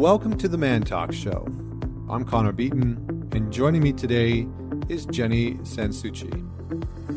[0.00, 1.44] Welcome to the Man Talk Show.
[2.08, 4.46] I'm Connor Beaton, and joining me today
[4.88, 6.32] is Jenny Sansouci.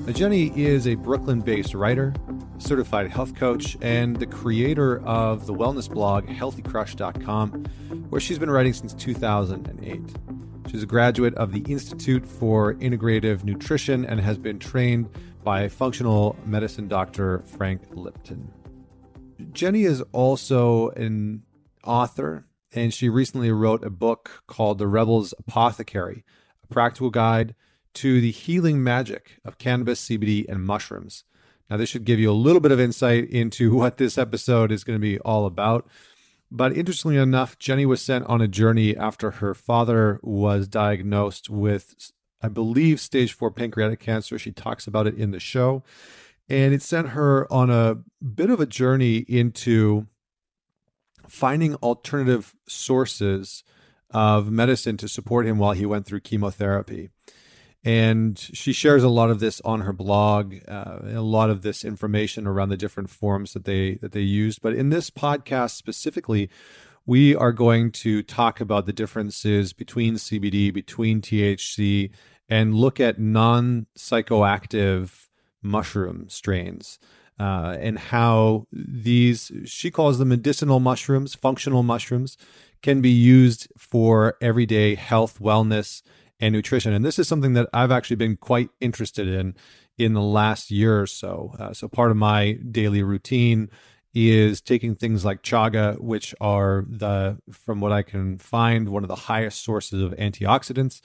[0.06, 2.14] Now, Jenny is a Brooklyn based writer,
[2.58, 7.64] certified health coach, and the creator of the wellness blog healthycrush.com,
[8.10, 10.02] where she's been writing since 2008.
[10.70, 15.10] She's a graduate of the Institute for Integrative Nutrition and has been trained
[15.42, 18.50] by functional medicine doctor Frank Lipman.
[19.54, 21.44] Jenny is also an
[21.86, 26.24] author, and she recently wrote a book called The Rebel's Apothecary,
[26.64, 27.56] a practical guide
[27.96, 31.24] to the healing magic of cannabis, CBD, and mushrooms.
[31.70, 34.84] Now, this should give you a little bit of insight into what this episode is
[34.84, 35.88] going to be all about.
[36.52, 42.12] But interestingly enough, Jenny was sent on a journey after her father was diagnosed with,
[42.42, 44.38] I believe, stage four pancreatic cancer.
[44.38, 45.84] She talks about it in the show.
[46.50, 50.08] And it sent her on a bit of a journey into
[51.34, 53.64] finding alternative sources
[54.12, 57.10] of medicine to support him while he went through chemotherapy.
[57.84, 61.84] And she shares a lot of this on her blog, uh, a lot of this
[61.84, 64.60] information around the different forms that they that they use.
[64.60, 66.52] But in this podcast specifically,
[67.08, 72.12] we are going to talk about the differences between CBD, between THC,
[72.48, 75.30] and look at non psychoactive
[75.64, 77.00] mushroom strains
[77.40, 82.38] uh, and how these, she calls them medicinal mushrooms, functional mushrooms,
[82.82, 86.02] can be used for everyday health, wellness,
[86.40, 86.94] and nutrition.
[86.94, 89.56] And this is something that I've actually been quite interested in
[89.98, 91.54] in the last year or so.
[91.60, 93.70] Uh, so part of my daily routine
[94.14, 99.08] is taking things like chaga, which are the, from what I can find, one of
[99.10, 101.02] the highest sources of antioxidants,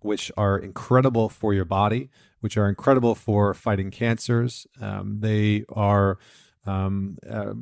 [0.00, 4.66] which are incredible for your body, which are incredible for fighting cancers.
[4.80, 6.18] Um, they are
[6.66, 7.52] um, uh,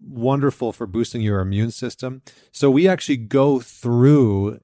[0.00, 2.22] wonderful for boosting your immune system.
[2.50, 4.60] So we actually go through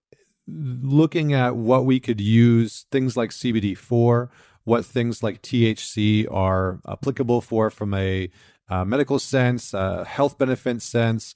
[0.47, 4.31] looking at what we could use things like CBD for,
[4.65, 8.31] what things like THC are applicable for from a
[8.69, 11.35] uh, medical sense, uh, health benefit sense,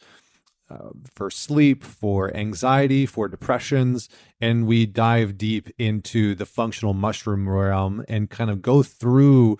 [0.72, 4.08] uh, for sleep, for anxiety, for depressions,
[4.40, 9.58] and we dive deep into the functional mushroom realm and kind of go through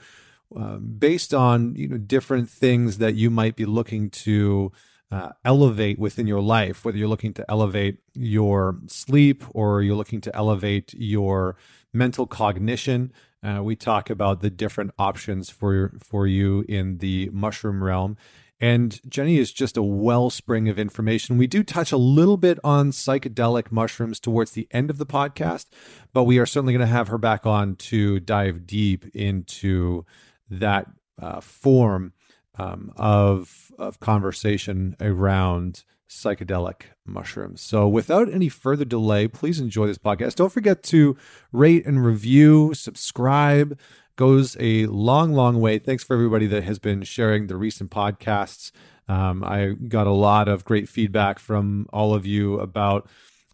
[0.57, 4.73] uh, based on you know different things that you might be looking to
[5.11, 10.21] uh, elevate within your life, whether you're looking to elevate your sleep or you're looking
[10.23, 11.57] to elevate your
[11.93, 13.13] mental cognition.
[13.43, 18.17] Uh, we talk about the different options for for you in the mushroom realm.
[18.63, 21.37] And Jenny is just a wellspring of information.
[21.37, 25.67] We do touch a little bit on psychedelic mushrooms towards the end of the podcast,
[26.13, 30.07] but we are certainly going to have her back on to dive deep into
[30.49, 30.87] that
[31.21, 32.13] uh, form
[32.57, 37.61] um, of of conversation around psychedelic mushrooms.
[37.61, 40.37] So, without any further delay, please enjoy this podcast.
[40.37, 41.17] Don't forget to
[41.51, 43.79] rate and review, subscribe.
[44.17, 45.79] Goes a long, long way.
[45.79, 48.73] Thanks for everybody that has been sharing the recent podcasts.
[49.09, 53.09] Um, I got a lot of great feedback from all of you about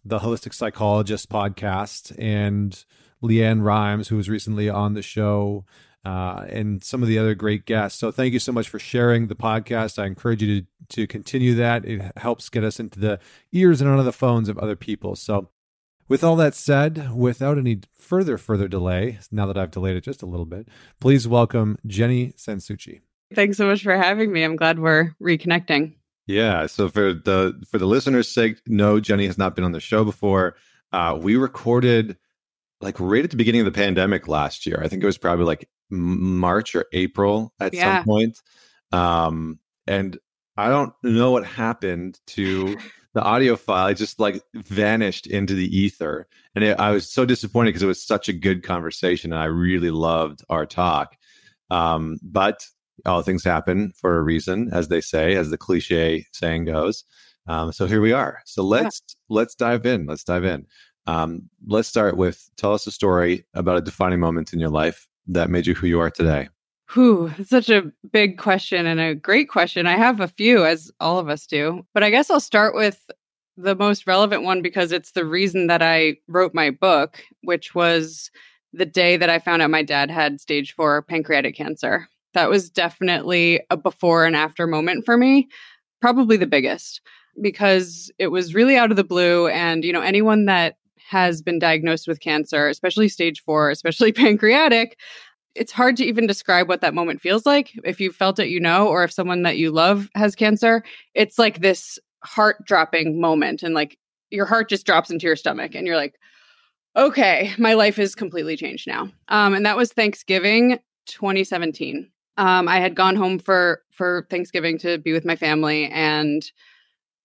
[0.05, 2.83] the Holistic Psychologist podcast and
[3.23, 5.65] LeAnn Rimes, who was recently on the show
[6.05, 7.99] uh, and some of the other great guests.
[7.99, 10.01] So thank you so much for sharing the podcast.
[10.01, 11.85] I encourage you to to continue that.
[11.85, 13.19] It helps get us into the
[13.51, 15.15] ears and onto the phones of other people.
[15.15, 15.49] So
[16.09, 20.23] with all that said, without any further further delay, now that I've delayed it just
[20.23, 20.67] a little bit,
[20.99, 23.01] please welcome Jenny Sansouci.
[23.33, 24.43] Thanks so much for having me.
[24.43, 25.93] I'm glad we're reconnecting.
[26.25, 26.65] Yeah.
[26.65, 30.03] So for the for the listeners' sake, no, Jenny has not been on the show
[30.03, 30.55] before.
[30.91, 32.17] Uh, we recorded
[32.81, 34.81] like right at the beginning of the pandemic last year.
[34.83, 37.97] I think it was probably like March or April at yeah.
[37.97, 38.41] some point.
[38.91, 40.17] Um, and
[40.57, 42.77] I don't know what happened to
[43.13, 43.87] the audio file.
[43.87, 46.27] It just like vanished into the ether.
[46.55, 49.33] And it, I was so disappointed because it was such a good conversation.
[49.33, 51.15] And I really loved our talk.
[51.69, 52.65] Um, but
[53.05, 57.03] all things happen for a reason, as they say, as the cliche saying goes.
[57.47, 58.41] Um, so here we are.
[58.45, 59.15] So let's yeah.
[59.29, 60.05] let's dive in.
[60.05, 60.67] Let's dive in.
[61.07, 65.07] Um, let's start with tell us a story about a defining moment in your life
[65.27, 66.49] that made you who you are today?
[66.93, 69.85] Whew, such a big question and a great question.
[69.85, 73.11] I have a few, as all of us do, but I guess I'll start with
[73.57, 78.31] the most relevant one because it's the reason that I wrote my book, which was
[78.73, 82.07] the day that I found out my dad had stage four pancreatic cancer.
[82.33, 85.47] That was definitely a before and after moment for me,
[86.01, 87.01] probably the biggest
[87.41, 89.47] because it was really out of the blue.
[89.47, 90.77] And, you know, anyone that
[91.07, 94.97] has been diagnosed with cancer, especially stage four, especially pancreatic,
[95.59, 97.77] it's hard to even describe what that moment feels like.
[97.83, 100.83] If you felt it, you know, or if someone that you love has cancer,
[101.13, 103.97] it's like this heart dropping moment and like
[104.29, 106.19] your heart just drops into your stomach and you're like
[106.95, 112.77] okay my life is completely changed now um, and that was thanksgiving 2017 um, i
[112.77, 116.51] had gone home for for thanksgiving to be with my family and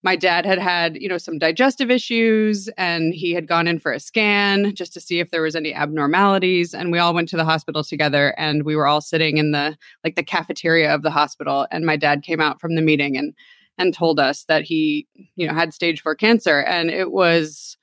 [0.05, 3.91] my dad had had you know some digestive issues and he had gone in for
[3.91, 7.37] a scan just to see if there was any abnormalities and we all went to
[7.37, 11.11] the hospital together and we were all sitting in the like the cafeteria of the
[11.11, 13.35] hospital and my dad came out from the meeting and
[13.79, 17.77] and told us that he you know had stage 4 cancer and it was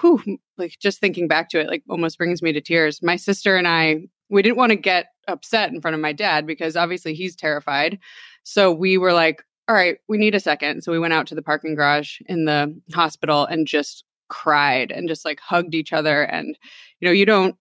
[0.00, 3.02] whew, like just thinking back to it like almost brings me to tears.
[3.02, 4.00] My sister and i
[4.30, 7.98] we didn't want to get upset in front of my dad because obviously he's terrified.
[8.42, 10.82] So we were like all right, we need a second.
[10.82, 15.08] So we went out to the parking garage in the hospital and just cried and
[15.08, 16.22] just like hugged each other.
[16.22, 16.58] And,
[17.00, 17.54] you know, you don't,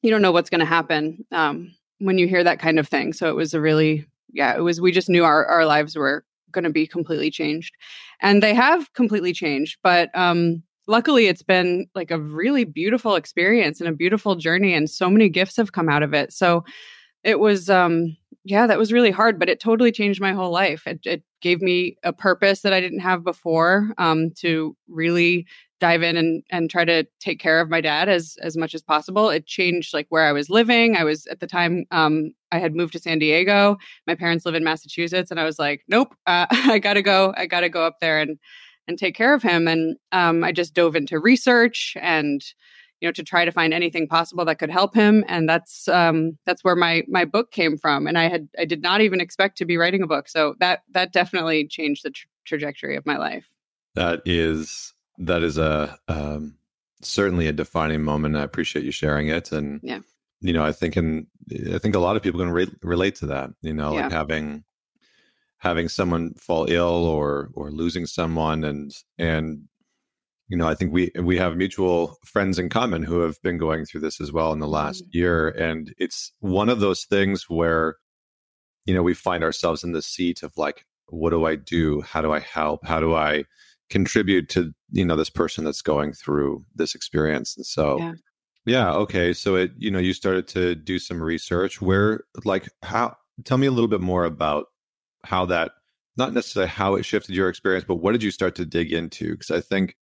[0.00, 3.12] you don't know what's going to happen um, when you hear that kind of thing.
[3.12, 6.24] So it was a really, yeah, it was, we just knew our, our lives were
[6.50, 7.74] going to be completely changed.
[8.22, 9.78] And they have completely changed.
[9.82, 14.72] But um, luckily, it's been like a really beautiful experience and a beautiful journey.
[14.72, 16.32] And so many gifts have come out of it.
[16.32, 16.64] So
[17.24, 20.86] it was, um, yeah, that was really hard, but it totally changed my whole life.
[20.86, 25.46] It, it gave me a purpose that I didn't have before um, to really
[25.80, 28.82] dive in and, and try to take care of my dad as as much as
[28.82, 29.30] possible.
[29.30, 30.96] It changed like where I was living.
[30.96, 33.76] I was at the time um, I had moved to San Diego.
[34.06, 37.34] My parents live in Massachusetts, and I was like, nope, uh, I gotta go.
[37.36, 38.38] I gotta go up there and
[38.88, 39.68] and take care of him.
[39.68, 42.42] And um, I just dove into research and
[43.00, 45.24] you know to try to find anything possible that could help him.
[45.28, 48.06] And that's um that's where my my book came from.
[48.06, 50.28] And i had i did not even expect to be writing a book.
[50.28, 53.48] So that that definitely changed the tra- trajectory of my life.
[53.94, 56.56] That is that is a um
[57.02, 58.36] certainly a defining moment.
[58.36, 59.52] I appreciate you sharing it.
[59.52, 60.00] And yeah.
[60.40, 61.26] you know i think and
[61.74, 64.02] i think a lot of people can re- relate to that you know yeah.
[64.02, 64.62] like having
[65.58, 69.68] having someone fall ill or or losing someone and and
[70.48, 73.84] you know, I think we we have mutual friends in common who have been going
[73.84, 75.18] through this as well in the last mm-hmm.
[75.18, 77.96] year, and it's one of those things where,
[78.86, 82.00] you know, we find ourselves in the seat of like, what do I do?
[82.00, 82.86] How do I help?
[82.86, 83.44] How do I
[83.90, 87.54] contribute to you know this person that's going through this experience?
[87.54, 88.12] And so, yeah,
[88.64, 89.34] yeah okay.
[89.34, 91.82] So it you know you started to do some research.
[91.82, 93.16] Where like how?
[93.44, 94.66] Tell me a little bit more about
[95.24, 95.72] how that
[96.16, 99.32] not necessarily how it shifted your experience, but what did you start to dig into?
[99.32, 99.94] Because I think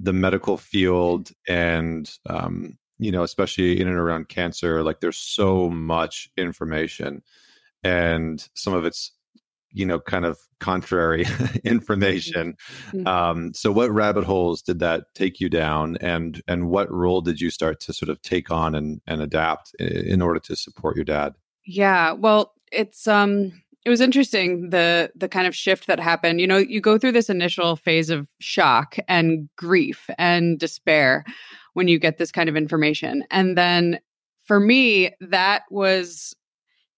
[0.00, 5.68] the medical field and um, you know especially in and around cancer like there's so
[5.68, 7.22] much information
[7.82, 9.12] and some of it's
[9.72, 11.24] you know kind of contrary
[11.64, 12.56] information
[12.90, 13.06] mm-hmm.
[13.06, 17.40] um, so what rabbit holes did that take you down and and what role did
[17.40, 21.04] you start to sort of take on and and adapt in order to support your
[21.04, 21.34] dad
[21.64, 23.52] yeah well it's um
[23.88, 26.42] it was interesting the the kind of shift that happened.
[26.42, 31.24] You know you go through this initial phase of shock and grief and despair
[31.72, 33.24] when you get this kind of information.
[33.30, 33.98] And then
[34.44, 36.36] for me that was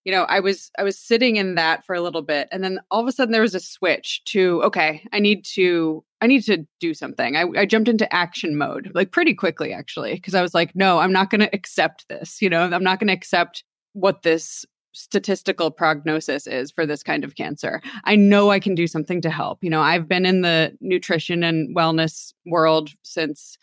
[0.05, 2.81] you know i was i was sitting in that for a little bit and then
[2.91, 6.43] all of a sudden there was a switch to okay i need to i need
[6.43, 7.37] to do something.
[7.37, 11.01] I, I jumped into action mode like pretty quickly actually because i was like no
[11.01, 12.63] i'm not going to accept this you know?
[12.63, 17.81] I'm not going to accept what this statistical prognosis is for this kind of cancer.
[18.05, 19.63] I know I can do something to help.
[19.63, 23.59] You know, I've been in the nutrition and wellness world since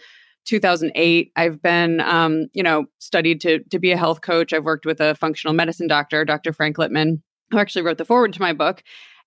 [0.45, 1.31] 2008.
[1.35, 4.53] I've been, um, you know, studied to to be a health coach.
[4.53, 6.53] I've worked with a functional medicine doctor, Dr.
[6.53, 8.83] Frank Lipman, who actually wrote the foreword to my book.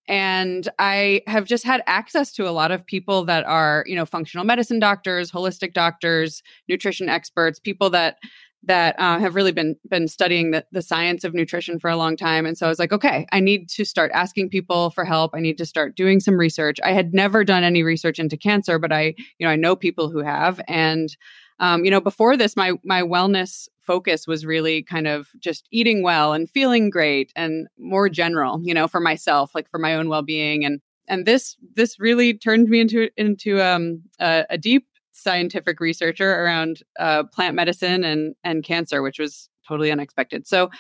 [0.09, 4.07] And I have just had access to a lot of people that are, you know,
[4.07, 8.17] functional medicine doctors, holistic doctors, nutrition experts, people that
[8.63, 12.17] that uh, have really been been studying the, the science of nutrition for a long
[12.17, 12.45] time.
[12.45, 15.33] And so i was like okay i need to start asking people for help.
[15.35, 16.79] I need to start doing some research.
[16.85, 20.11] I had never done any research into cancer but i you know i know people
[20.11, 20.61] who have.
[20.69, 21.17] And
[21.59, 26.03] um, you know before this my my wellness focus was really kind of just eating
[26.03, 30.09] well and feeling great and more general you know for myself like for my own
[30.09, 30.65] well-being.
[30.65, 34.87] And and this this really turned me into into um, a, a deep
[35.23, 40.47] scientific researcher around uh, plant medicine and and cancer, which was totally unexpected.
[40.47, 40.71] So,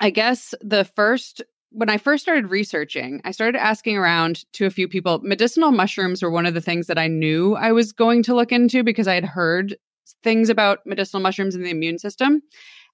[0.00, 4.70] I guess the first when I first started researching, I started asking around to a
[4.70, 5.20] few people.
[5.22, 8.52] Medicinal mushrooms were one of the things that I knew I was going to look
[8.52, 9.76] into because I had heard
[10.22, 12.40] things about medicinal mushrooms in the immune system.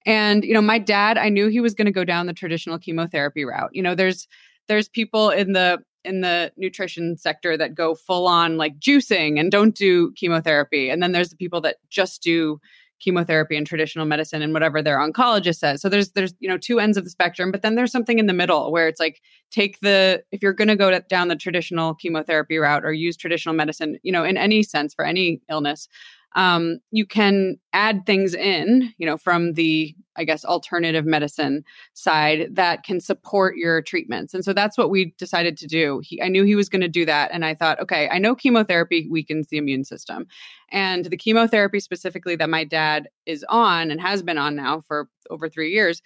[0.05, 2.77] And you know, my dad, I knew he was going to go down the traditional
[2.77, 3.71] chemotherapy route.
[3.73, 4.27] You know, there's
[4.67, 9.51] there's people in the in the nutrition sector that go full on like juicing and
[9.51, 10.89] don't do chemotherapy.
[10.89, 12.59] And then there's the people that just do
[12.99, 15.81] chemotherapy and traditional medicine and whatever their oncologist says.
[15.81, 18.25] So there's there's you know two ends of the spectrum, but then there's something in
[18.25, 19.21] the middle where it's like
[19.51, 23.53] take the if you're going to go down the traditional chemotherapy route or use traditional
[23.53, 25.87] medicine, you know, in any sense for any illness,
[26.35, 31.63] um, you can add things in, you know, from the, I guess, alternative medicine
[31.93, 34.33] side that can support your treatments.
[34.33, 36.01] And so that's what we decided to do.
[36.03, 37.31] He, I knew he was going to do that.
[37.31, 40.27] And I thought, okay, I know chemotherapy weakens the immune system.
[40.69, 45.09] And the chemotherapy specifically that my dad is on and has been on now for
[45.29, 46.01] over three years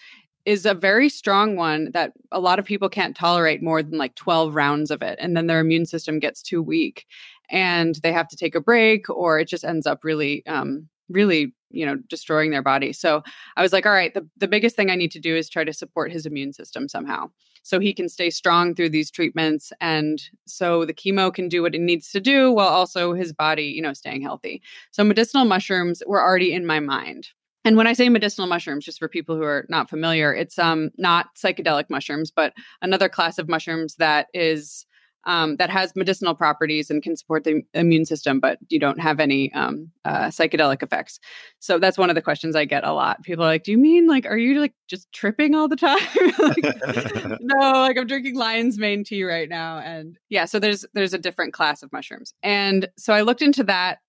[0.45, 4.15] is a very strong one that a lot of people can't tolerate more than like
[4.15, 5.17] 12 rounds of it.
[5.21, 7.05] And then their immune system gets too weak
[7.49, 11.53] and they have to take a break or it just ends up really um, really
[11.71, 12.93] you know destroying their body.
[12.93, 13.23] So
[13.57, 15.63] i was like all right the, the biggest thing i need to do is try
[15.63, 17.29] to support his immune system somehow
[17.63, 21.75] so he can stay strong through these treatments and so the chemo can do what
[21.75, 24.61] it needs to do while also his body you know staying healthy.
[24.91, 27.29] So medicinal mushrooms were already in my mind.
[27.65, 30.89] And when i say medicinal mushrooms just for people who are not familiar it's um
[30.97, 34.85] not psychedelic mushrooms but another class of mushrooms that is
[35.25, 39.19] um, that has medicinal properties and can support the immune system, but you don't have
[39.19, 41.19] any um, uh, psychedelic effects.
[41.59, 43.21] So that's one of the questions I get a lot.
[43.23, 45.99] People are like, "Do you mean like, are you like just tripping all the time?"
[46.39, 50.45] like, no, like I'm drinking lion's mane tea right now, and yeah.
[50.45, 53.99] So there's there's a different class of mushrooms, and so I looked into that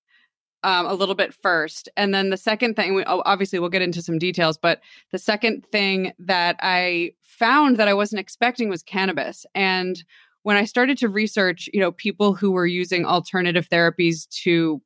[0.63, 1.89] um, a little bit first.
[1.97, 5.65] And then the second thing, we, obviously, we'll get into some details, but the second
[5.67, 9.47] thing that I found that I wasn't expecting was cannabis.
[9.55, 10.03] And
[10.43, 14.81] when I started to research, you know, people who were using alternative therapies to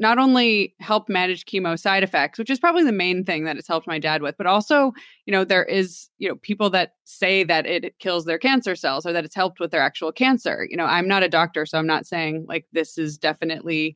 [0.00, 3.68] not only help manage chemo side effects, which is probably the main thing that it's
[3.68, 4.92] helped my dad with, but also,
[5.26, 9.04] you know, there is, you know, people that say that it kills their cancer cells
[9.04, 10.66] or that it's helped with their actual cancer.
[10.70, 13.94] You know, I'm not a doctor, so I'm not saying like this is definitely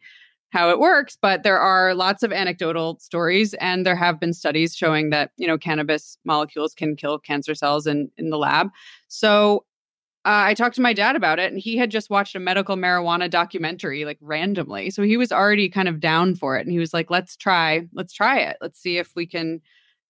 [0.50, 4.76] how it works, but there are lots of anecdotal stories and there have been studies
[4.76, 8.68] showing that, you know, cannabis molecules can kill cancer cells in, in the lab.
[9.08, 9.64] So
[10.26, 12.76] uh, I talked to my dad about it, and he had just watched a medical
[12.76, 14.88] marijuana documentary, like randomly.
[14.88, 17.86] So he was already kind of down for it, and he was like, "Let's try,
[17.92, 18.56] let's try it.
[18.62, 19.60] Let's see if we can,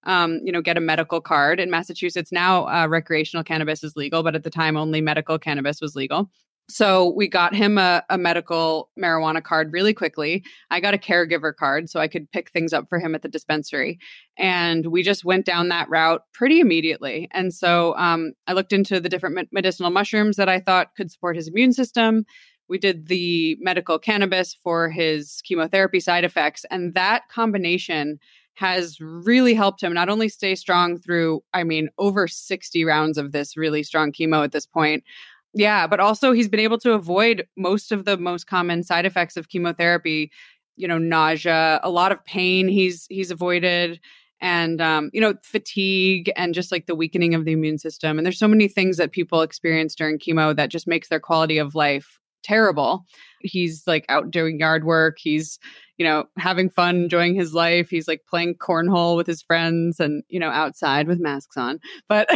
[0.04, 4.22] um, you know, get a medical card." In Massachusetts now, uh, recreational cannabis is legal,
[4.22, 6.30] but at the time, only medical cannabis was legal.
[6.68, 10.42] So we got him a, a, medical marijuana card really quickly.
[10.70, 13.28] I got a caregiver card so I could pick things up for him at the
[13.28, 13.98] dispensary.
[14.38, 17.28] And we just went down that route pretty immediately.
[17.32, 21.36] And so um, I looked into the different medicinal mushrooms that I thought could support
[21.36, 22.24] his immune system.
[22.68, 26.64] We did the medical cannabis for his chemotherapy side effects.
[26.70, 28.18] And that combination
[28.54, 33.32] has really helped him not only stay strong through, I mean, over 60 rounds of
[33.32, 35.02] this really strong chemo at this point,
[35.54, 39.36] yeah, but also he's been able to avoid most of the most common side effects
[39.36, 40.30] of chemotherapy,
[40.76, 44.00] you know, nausea, a lot of pain he's he's avoided
[44.40, 48.18] and um, you know, fatigue and just like the weakening of the immune system.
[48.18, 51.58] And there's so many things that people experience during chemo that just makes their quality
[51.58, 53.04] of life terrible.
[53.40, 55.16] He's like out doing yard work.
[55.18, 55.58] He's
[55.98, 57.88] you know, having fun, enjoying his life.
[57.88, 61.78] He's like playing cornhole with his friends and, you know, outside with masks on.
[62.08, 62.28] But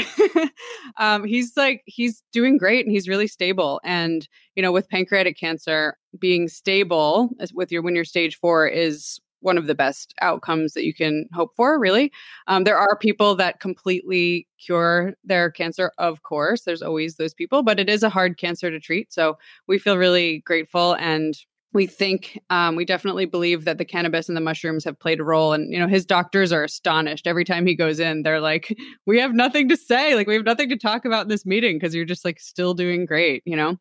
[0.98, 3.80] um, he's like, he's doing great and he's really stable.
[3.84, 9.20] And, you know, with pancreatic cancer, being stable with your when you're stage four is
[9.40, 12.10] one of the best outcomes that you can hope for, really.
[12.48, 16.62] Um, there are people that completely cure their cancer, of course.
[16.62, 19.12] There's always those people, but it is a hard cancer to treat.
[19.12, 19.38] So
[19.68, 21.34] we feel really grateful and
[21.72, 25.24] we think um, we definitely believe that the cannabis and the mushrooms have played a
[25.24, 25.52] role.
[25.52, 28.22] And you know his doctors are astonished every time he goes in.
[28.22, 30.14] They're like we have nothing to say.
[30.14, 32.74] Like we have nothing to talk about in this meeting because you're just like still
[32.74, 33.76] doing great you know?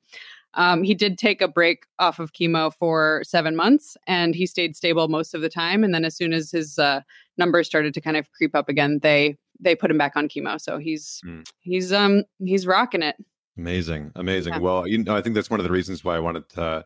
[0.54, 4.76] Um, he did take a break off of chemo for seven months and he stayed
[4.76, 5.84] stable most of the time.
[5.84, 7.02] And then as soon as his uh,
[7.38, 10.60] numbers started to kind of creep up again they they put him back on chemo.
[10.60, 11.48] So he's mm.
[11.60, 13.18] he's um he's rocking it.
[13.58, 14.12] Amazing.
[14.16, 14.54] Amazing.
[14.54, 14.60] Yeah.
[14.60, 16.86] well you know i think that's one of the reasons why i wanted to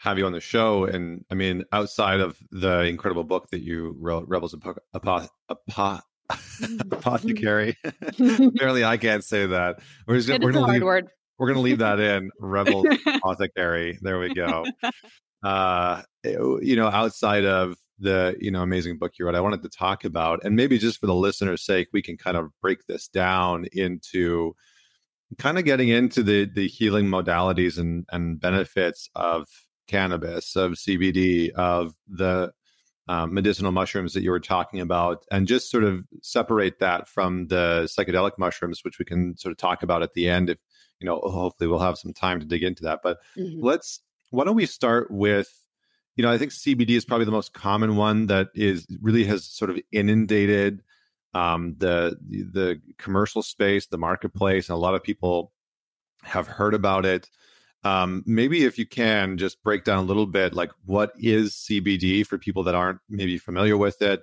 [0.00, 0.84] have you on the show.
[0.84, 6.80] And I mean, outside of the incredible book that you wrote, Rebels Apo- mm-hmm.
[6.90, 7.76] Apothecary.
[7.84, 8.44] Mm-hmm.
[8.56, 9.80] Apparently, I can't say that.
[10.06, 11.10] We're just gonna, we're gonna leave, word.
[11.38, 12.30] We're gonna leave that in.
[12.40, 13.98] Rebels Apothecary.
[14.00, 14.64] There we go.
[15.42, 19.40] Uh, eh, oh, you know, outside of the you know amazing book you wrote, I
[19.42, 22.48] wanted to talk about, and maybe just for the listener's sake, we can kind of
[22.62, 24.54] break this down into
[25.38, 29.46] kind of getting into the the healing modalities and and benefits of
[29.90, 32.52] cannabis, of CBD, of the
[33.08, 37.48] um, medicinal mushrooms that you were talking about, and just sort of separate that from
[37.48, 40.50] the psychedelic mushrooms, which we can sort of talk about at the end.
[40.50, 40.58] If
[41.00, 43.00] you know, hopefully, we'll have some time to dig into that.
[43.02, 43.64] But mm-hmm.
[43.64, 44.00] let's.
[44.30, 45.52] Why don't we start with
[46.16, 49.44] you know, I think CBD is probably the most common one that is really has
[49.44, 50.82] sort of inundated
[51.32, 55.52] um, the the commercial space, the marketplace, and a lot of people
[56.22, 57.30] have heard about it.
[57.82, 62.26] Um, maybe if you can just break down a little bit, like what is CBD
[62.26, 64.22] for people that aren't maybe familiar with it,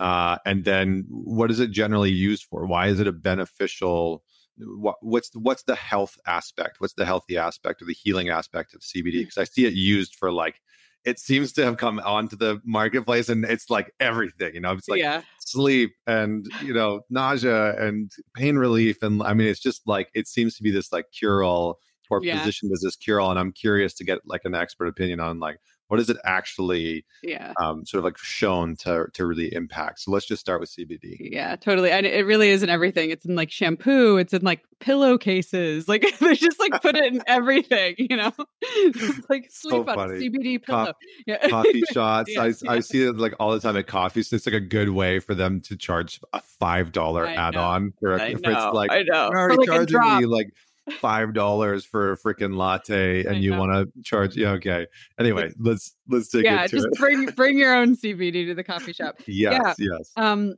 [0.00, 2.66] uh, and then what is it generally used for?
[2.66, 4.22] Why is it a beneficial?
[4.58, 6.80] What, what's what's the health aspect?
[6.80, 9.20] What's the healthy aspect or the healing aspect of CBD?
[9.20, 9.42] Because mm.
[9.42, 10.60] I see it used for like
[11.06, 14.88] it seems to have come onto the marketplace and it's like everything you know it's
[14.88, 15.22] like yeah.
[15.38, 20.26] sleep and you know nausea and pain relief and i mean it's just like it
[20.26, 21.78] seems to be this like cure all
[22.10, 22.38] or yeah.
[22.38, 25.38] positioned as this cure all and i'm curious to get like an expert opinion on
[25.38, 25.58] like
[25.88, 30.10] what is it actually yeah um, sort of like shown to to really impact so
[30.10, 33.34] let's just start with cbd yeah totally and it really is in everything it's in
[33.34, 38.16] like shampoo it's in like pillowcases like they just like put it in everything you
[38.16, 40.26] know it's like sleep so on funny.
[40.26, 40.92] a cbd pillow Co-
[41.26, 41.48] yeah.
[41.48, 42.70] coffee shots yeah, I, yeah.
[42.70, 45.20] I see it like all the time at coffee so it's like a good way
[45.20, 49.30] for them to charge a five dollar add-on for, for it's like I know.
[49.30, 50.52] You're already like charging me like
[51.00, 54.86] five dollars for a freaking latte and you want to charge yeah okay
[55.18, 56.44] anyway let's let's take it.
[56.44, 59.88] yeah it just bring bring your own cbd to the coffee shop yes yeah.
[59.98, 60.54] yes um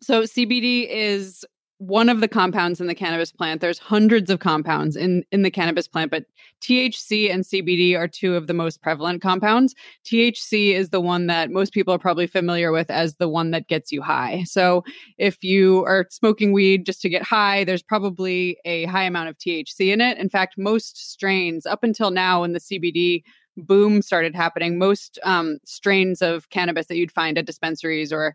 [0.00, 1.44] so cbd is
[1.80, 3.62] one of the compounds in the cannabis plant.
[3.62, 6.26] There's hundreds of compounds in, in the cannabis plant, but
[6.60, 9.74] THC and CBD are two of the most prevalent compounds.
[10.04, 13.66] THC is the one that most people are probably familiar with as the one that
[13.66, 14.42] gets you high.
[14.44, 14.84] So
[15.16, 19.38] if you are smoking weed just to get high, there's probably a high amount of
[19.38, 20.18] THC in it.
[20.18, 23.22] In fact, most strains up until now when the CBD
[23.56, 28.34] boom started happening, most um, strains of cannabis that you'd find at dispensaries or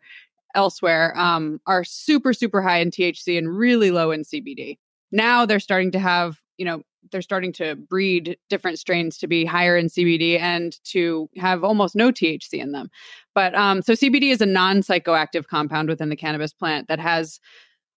[0.55, 4.77] elsewhere um, are super, super high in THC and really low in CBD.
[5.11, 6.81] Now they're starting to have, you know,
[7.11, 11.95] they're starting to breed different strains to be higher in CBD and to have almost
[11.95, 12.89] no THC in them.
[13.35, 17.39] But um, so CBD is a non psychoactive compound within the cannabis plant that has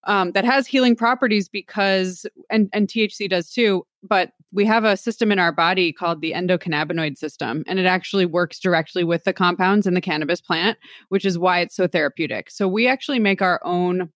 [0.04, 3.86] um, that has healing properties because and and THC does too.
[4.02, 8.26] But we have a system in our body called the endocannabinoid system, and it actually
[8.26, 12.50] works directly with the compounds in the cannabis plant, which is why it's so therapeutic.
[12.50, 14.10] So we actually make our own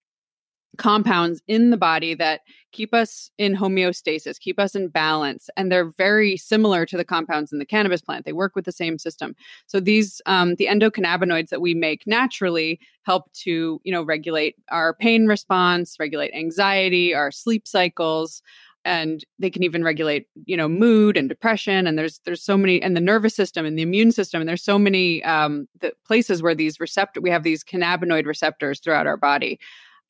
[0.78, 2.40] compounds in the body that
[2.72, 7.52] keep us in homeostasis, keep us in balance, and they're very similar to the compounds
[7.52, 8.24] in the cannabis plant.
[8.24, 9.34] They work with the same system.
[9.66, 14.94] So these, um, the endocannabinoids that we make naturally, help to you know regulate our
[14.94, 18.42] pain response, regulate anxiety, our sleep cycles.
[18.84, 21.86] And they can even regulate, you know, mood and depression.
[21.86, 24.40] And there's there's so many, and the nervous system and the immune system.
[24.40, 28.80] And there's so many um, the places where these receptor we have these cannabinoid receptors
[28.80, 29.60] throughout our body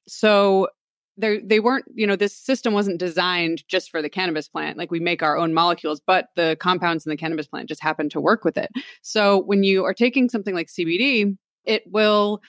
[0.09, 0.69] so
[1.17, 4.91] they they weren't you know this system wasn't designed just for the cannabis plant like
[4.91, 8.21] we make our own molecules but the compounds in the cannabis plant just happen to
[8.21, 8.71] work with it
[9.03, 12.41] so when you are taking something like cbd it will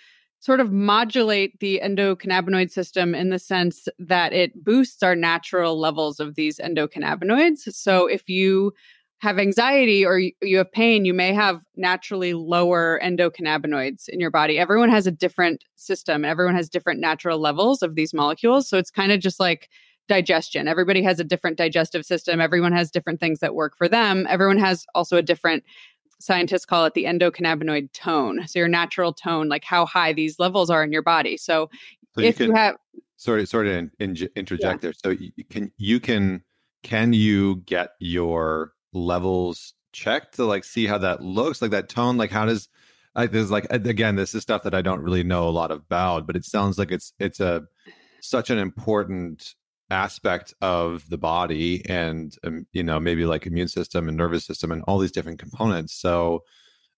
[0.44, 6.20] sort of modulate the endocannabinoid system in the sense that it boosts our natural levels
[6.20, 8.74] of these endocannabinoids so if you
[9.24, 14.60] have anxiety or you have pain, you may have naturally lower endocannabinoids in your body.
[14.60, 18.68] Everyone has a different system, everyone has different natural levels of these molecules.
[18.68, 19.70] So it's kind of just like
[20.10, 20.68] digestion.
[20.68, 24.28] Everybody has a different digestive system, everyone has different things that work for them.
[24.30, 25.64] Everyone has also a different
[26.24, 28.48] scientists call it the endocannabinoid tone.
[28.48, 31.36] So your natural tone, like how high these levels are in your body.
[31.36, 31.70] So,
[32.16, 32.76] so if you, can, you, have
[33.18, 34.90] sorry, sorry to in, in, interject yeah.
[34.90, 34.94] there.
[34.94, 36.42] So you can you can
[36.82, 42.18] can you get your levels checked to like see how that looks like that tone
[42.18, 42.68] like how does
[43.16, 46.26] like there's like again this is stuff that i don't really know a lot about
[46.26, 47.64] but it sounds like it's it's a
[48.20, 49.54] such an important
[49.90, 54.72] aspect of the body and um, you know maybe like immune system and nervous system
[54.72, 56.42] and all these different components so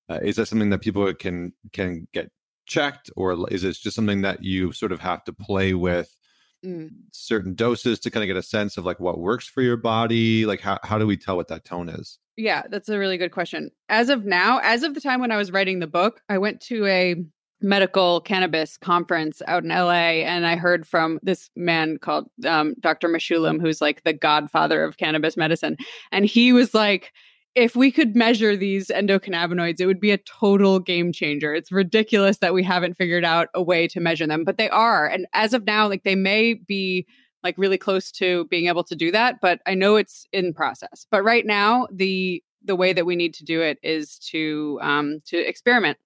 [0.10, 2.30] uh, is that something that people can can get
[2.66, 6.18] checked or is it just something that you sort of have to play with
[6.66, 6.90] mm.
[7.12, 10.46] certain doses to kind of get a sense of like what works for your body?
[10.46, 12.20] Like how how do we tell what that tone is?
[12.38, 13.72] Yeah, that's a really good question.
[13.88, 16.60] As of now, as of the time when I was writing the book, I went
[16.62, 17.16] to a
[17.62, 23.08] medical cannabis conference out in LA and I heard from this man called um, Dr.
[23.08, 25.78] Mechoulam, who's like the godfather of cannabis medicine
[26.12, 27.12] and he was like
[27.56, 31.56] if we could measure these endocannabinoids, it would be a total game changer.
[31.56, 35.08] It's ridiculous that we haven't figured out a way to measure them, but they are.
[35.08, 37.08] And as of now, like they may be
[37.44, 41.08] like really close to being able to do that, but I know it's in process.
[41.10, 45.20] But right now, the the way that we need to do it is to um,
[45.28, 45.98] to experiment,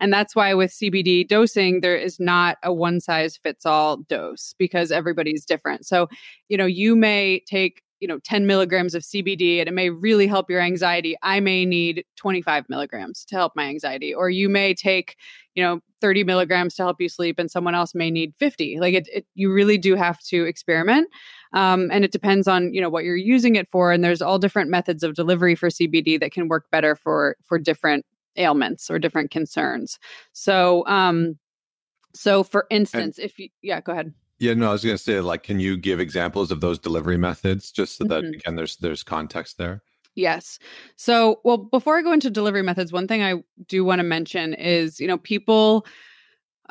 [0.00, 4.54] and that's why with CBD dosing there is not a one size fits all dose
[4.58, 5.86] because everybody's different.
[5.86, 6.08] So,
[6.48, 10.26] you know, you may take you know 10 milligrams of cbd and it may really
[10.26, 11.16] help your anxiety.
[11.22, 14.12] I may need 25 milligrams to help my anxiety.
[14.12, 15.16] Or you may take
[15.54, 18.94] you know 30 milligrams to help you sleep and someone else may need 50 like
[18.94, 21.08] it, it you really do have to experiment.
[21.52, 23.92] Um, and it depends on you know what you're using it for.
[23.92, 27.56] And there's all different methods of delivery for cbd that can work better for for
[27.56, 28.04] different
[28.36, 29.98] ailments or different concerns
[30.32, 31.38] so um
[32.14, 35.02] so for instance and, if you yeah go ahead yeah no i was going to
[35.02, 38.34] say like can you give examples of those delivery methods just so that mm-hmm.
[38.34, 39.82] again there's there's context there
[40.14, 40.58] Yes.
[40.96, 44.52] So, well, before I go into delivery methods, one thing I do want to mention
[44.54, 45.86] is, you know, people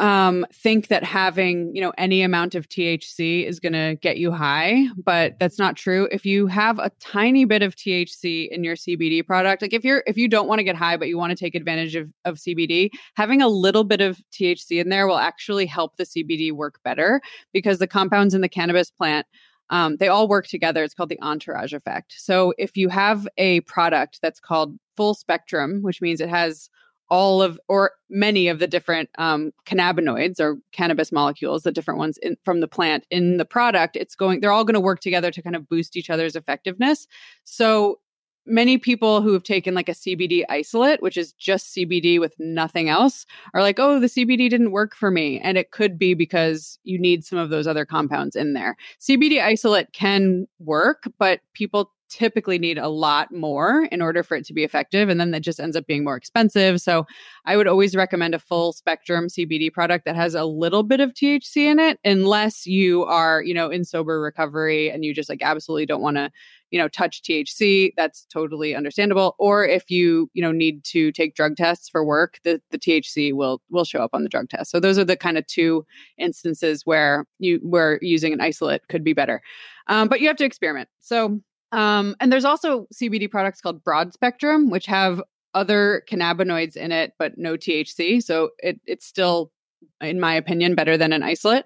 [0.01, 4.31] um, think that having you know any amount of THC is going to get you
[4.31, 6.09] high, but that's not true.
[6.11, 10.03] If you have a tiny bit of THC in your CBD product, like if you're
[10.07, 12.37] if you don't want to get high but you want to take advantage of of
[12.37, 16.79] CBD, having a little bit of THC in there will actually help the CBD work
[16.83, 17.21] better
[17.53, 19.27] because the compounds in the cannabis plant
[19.69, 20.83] um, they all work together.
[20.83, 22.15] It's called the entourage effect.
[22.17, 26.69] So if you have a product that's called full spectrum, which means it has
[27.11, 32.17] all of or many of the different um, cannabinoids or cannabis molecules the different ones
[32.23, 35.29] in, from the plant in the product it's going they're all going to work together
[35.29, 37.07] to kind of boost each other's effectiveness
[37.43, 37.99] so
[38.45, 42.89] many people who have taken like a CBD isolate, which is just CBD with nothing
[42.89, 45.39] else, are like, oh, the CBD didn't work for me.
[45.39, 48.75] And it could be because you need some of those other compounds in there.
[48.99, 54.45] CBD isolate can work, but people typically need a lot more in order for it
[54.45, 55.07] to be effective.
[55.07, 56.81] And then that just ends up being more expensive.
[56.81, 57.07] So
[57.45, 61.13] I would always recommend a full spectrum CBD product that has a little bit of
[61.13, 65.41] THC in it, unless you are, you know, in sober recovery and you just like
[65.41, 66.29] absolutely don't want to,
[66.69, 67.93] you know, touch THC.
[67.95, 69.35] That's totally understandable.
[69.39, 73.33] Or if you, you know, need to take drug tests for work, the, the THC
[73.33, 74.69] will will show up on the drug test.
[74.69, 75.85] So those are the kind of two
[76.17, 79.41] instances where you where using an isolate could be better.
[79.87, 80.89] Um, but you have to experiment.
[80.99, 81.41] So
[81.71, 85.21] um, and there's also CBD products called broad spectrum, which have
[85.53, 88.23] other cannabinoids in it, but no THC.
[88.23, 89.51] So it, it's still,
[89.99, 91.65] in my opinion, better than an isolate.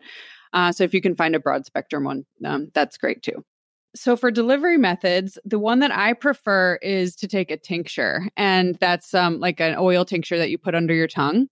[0.54, 3.44] Uh, so if you can find a broad spectrum one, um, that's great too.
[3.96, 8.76] So for delivery methods, the one that I prefer is to take a tincture, and
[8.76, 11.48] that's um, like an oil tincture that you put under your tongue.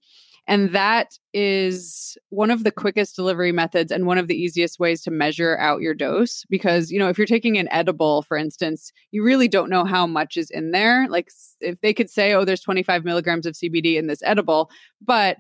[0.48, 5.02] And that is one of the quickest delivery methods and one of the easiest ways
[5.04, 6.44] to measure out your dose.
[6.50, 10.06] Because, you know, if you're taking an edible, for instance, you really don't know how
[10.06, 11.08] much is in there.
[11.08, 11.30] Like
[11.62, 14.70] if they could say, oh, there's 25 milligrams of CBD in this edible,
[15.02, 15.38] but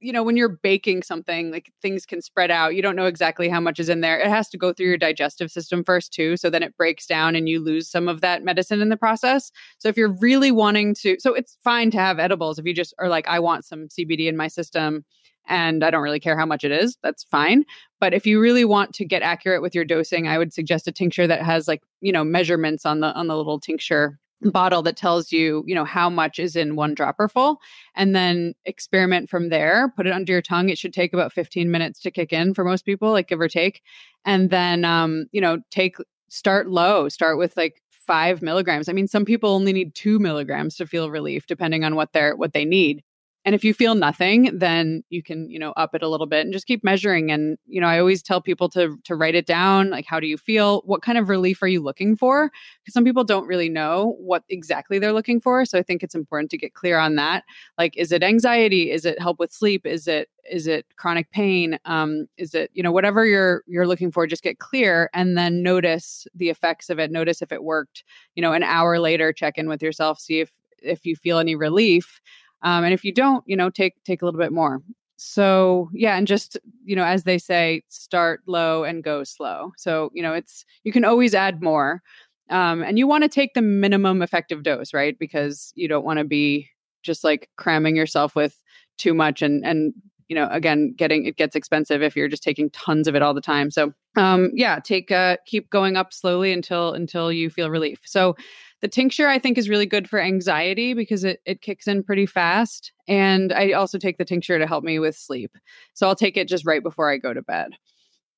[0.00, 2.74] you know, when you're baking something, like things can spread out.
[2.74, 4.18] You don't know exactly how much is in there.
[4.18, 6.36] It has to go through your digestive system first, too.
[6.36, 9.50] So then it breaks down and you lose some of that medicine in the process.
[9.78, 12.94] So if you're really wanting to, so it's fine to have edibles if you just
[12.98, 15.04] are like, I want some CBD in my system
[15.48, 17.64] and I don't really care how much it is, that's fine.
[18.00, 20.92] But if you really want to get accurate with your dosing, I would suggest a
[20.92, 24.18] tincture that has like, you know, measurements on the on the little tincture
[24.50, 27.60] bottle that tells you, you know, how much is in one dropper full
[27.94, 29.92] and then experiment from there.
[29.96, 30.68] Put it under your tongue.
[30.68, 33.48] It should take about 15 minutes to kick in for most people, like give or
[33.48, 33.82] take.
[34.24, 35.96] And then um, you know, take
[36.28, 38.88] start low, start with like five milligrams.
[38.88, 42.36] I mean, some people only need two milligrams to feel relief, depending on what they're
[42.36, 43.02] what they need.
[43.44, 46.44] And if you feel nothing, then you can, you know, up it a little bit
[46.44, 47.32] and just keep measuring.
[47.32, 49.90] And, you know, I always tell people to to write it down.
[49.90, 50.82] Like, how do you feel?
[50.84, 52.50] What kind of relief are you looking for?
[52.82, 55.64] Because some people don't really know what exactly they're looking for.
[55.64, 57.42] So I think it's important to get clear on that.
[57.78, 58.92] Like, is it anxiety?
[58.92, 59.86] Is it help with sleep?
[59.86, 61.78] Is it is it chronic pain?
[61.84, 65.62] Um, is it, you know, whatever you're you're looking for, just get clear and then
[65.62, 67.10] notice the effects of it.
[67.10, 68.04] Notice if it worked.
[68.36, 71.54] You know, an hour later, check in with yourself, see if if you feel any
[71.54, 72.20] relief
[72.62, 74.80] um, and if you don't, you know, take take a little bit more.
[75.16, 79.72] So yeah, and just you know, as they say, start low and go slow.
[79.76, 82.02] So you know, it's you can always add more,
[82.50, 85.18] um, and you want to take the minimum effective dose, right?
[85.18, 86.68] Because you don't want to be
[87.02, 88.60] just like cramming yourself with
[88.98, 89.92] too much and and
[90.28, 93.34] you know again getting it gets expensive if you're just taking tons of it all
[93.34, 97.70] the time so um yeah take uh keep going up slowly until until you feel
[97.70, 98.34] relief so
[98.82, 102.26] the tincture I think is really good for anxiety because it, it kicks in pretty
[102.26, 102.92] fast.
[103.08, 105.56] And I also take the tincture to help me with sleep.
[105.94, 107.72] So I'll take it just right before I go to bed.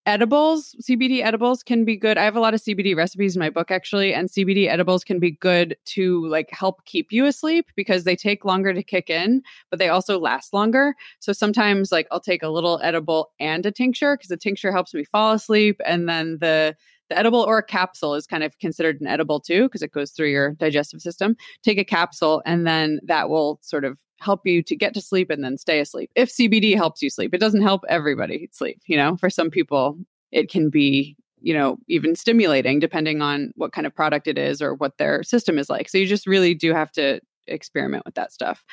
[0.07, 2.19] Edibles, CBD edibles can be good.
[2.19, 5.19] I have a lot of CBD recipes in my book actually, and CBD edibles can
[5.19, 9.41] be good to like help keep you asleep because they take longer to kick in,
[9.71, 10.95] but they also last longer.
[11.21, 14.93] So sometimes like I'll take a little edible and a tincture because the tincture helps
[14.93, 16.77] me fall asleep and then the
[17.09, 20.11] the edible or a capsule is kind of considered an edible too, because it goes
[20.13, 21.37] through your digestive system.
[21.63, 25.31] Take a capsule, and then that will sort of help you to get to sleep
[25.31, 26.11] and then stay asleep.
[26.15, 28.81] If CBD helps you sleep, it doesn't help everybody sleep.
[28.87, 29.99] You know, for some people,
[30.33, 34.63] it can be you know, even stimulating depending on what kind of product it is
[34.63, 35.91] or what their system is like.
[35.91, 38.65] So you just really do have to experiment with that stuff.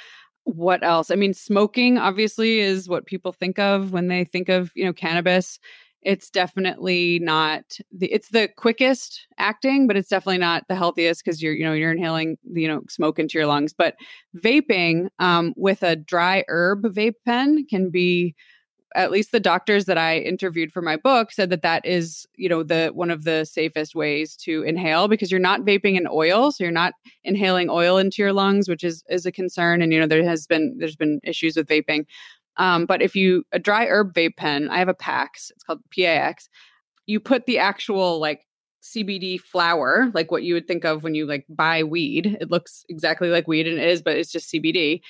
[0.45, 1.11] What else?
[1.11, 4.93] I mean, smoking obviously is what people think of when they think of, you know,
[4.93, 5.59] cannabis
[6.03, 11.41] it's definitely not the it's the quickest acting but it's definitely not the healthiest because
[11.41, 13.95] you're you know you're inhaling you know smoke into your lungs but
[14.37, 18.35] vaping um, with a dry herb vape pen can be
[18.95, 22.49] at least the doctors that I interviewed for my book said that that is, you
[22.49, 26.51] know, the one of the safest ways to inhale because you're not vaping in oil,
[26.51, 29.81] so you're not inhaling oil into your lungs, which is is a concern.
[29.81, 32.05] And you know, there has been there's been issues with vaping,
[32.57, 35.51] um, but if you a dry herb vape pen, I have a PAX.
[35.51, 36.49] It's called PAX.
[37.05, 38.45] You put the actual like
[38.83, 42.37] CBD flower, like what you would think of when you like buy weed.
[42.41, 45.01] It looks exactly like weed, and it is, but it's just CBD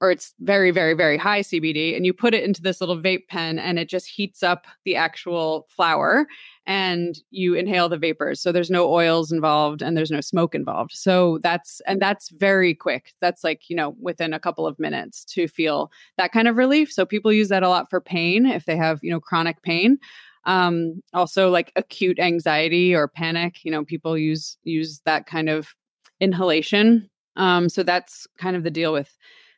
[0.00, 3.28] or it's very, very, very high CBD, and you put it into this little vape
[3.28, 6.26] pen and it just heats up the actual flower
[6.66, 8.40] and you inhale the vapors.
[8.40, 10.92] So there's no oils involved and there's no smoke involved.
[10.92, 13.14] So that's, and that's very quick.
[13.20, 16.92] That's like, you know, within a couple of minutes to feel that kind of relief.
[16.92, 19.98] So people use that a lot for pain if they have, you know, chronic pain.
[20.44, 25.74] Um, also like acute anxiety or panic, you know, people use, use that kind of
[26.20, 27.08] inhalation.
[27.36, 29.16] Um, so that's kind of the deal with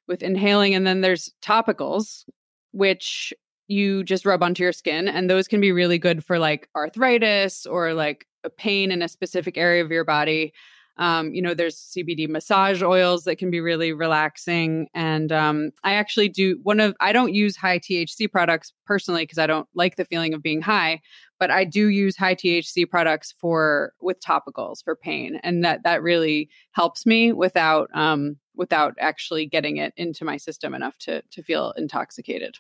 [0.09, 0.75] with inhaling.
[0.75, 2.25] And then there's topicals,
[2.73, 3.33] which
[3.69, 5.07] you just rub onto your skin.
[5.07, 9.09] And those can be really good for like arthritis or like a pain in a
[9.09, 10.53] specific area of your body.
[10.97, 14.89] Um, you know, there's CBD massage oils that can be really relaxing.
[14.95, 19.39] And um, I actually do one of, I don't use high THC products personally because
[19.39, 21.01] I don't like the feeling of being high,
[21.39, 25.39] but I do use high THC products for with topicals for pain.
[25.45, 30.75] And that, that really helps me without, um, without actually getting it into my system
[30.75, 32.57] enough to, to feel intoxicated.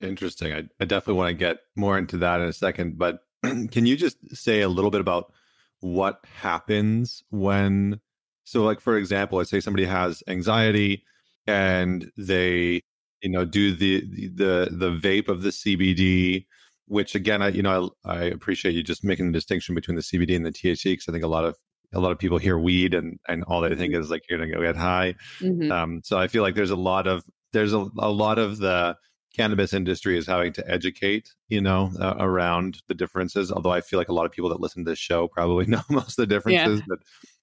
[0.00, 0.52] Interesting.
[0.52, 3.96] I, I definitely want to get more into that in a second, but can you
[3.96, 5.32] just say a little bit about
[5.80, 7.98] what happens when
[8.44, 11.02] so like for example let's say somebody has anxiety
[11.48, 12.80] and they
[13.20, 14.00] you know do the
[14.32, 16.46] the the vape of the cbd
[16.86, 20.02] which again i you know i, I appreciate you just making the distinction between the
[20.02, 21.56] cbd and the thc because i think a lot of
[21.94, 24.52] a lot of people hear weed and and all they think is like you're gonna
[24.52, 25.70] go get high mm-hmm.
[25.70, 28.96] um so i feel like there's a lot of there's a, a lot of the
[29.34, 33.50] cannabis industry is having to educate, you know, uh, around the differences.
[33.50, 35.82] Although I feel like a lot of people that listen to this show probably know
[35.90, 36.86] most of the differences, yeah.
[36.88, 36.98] but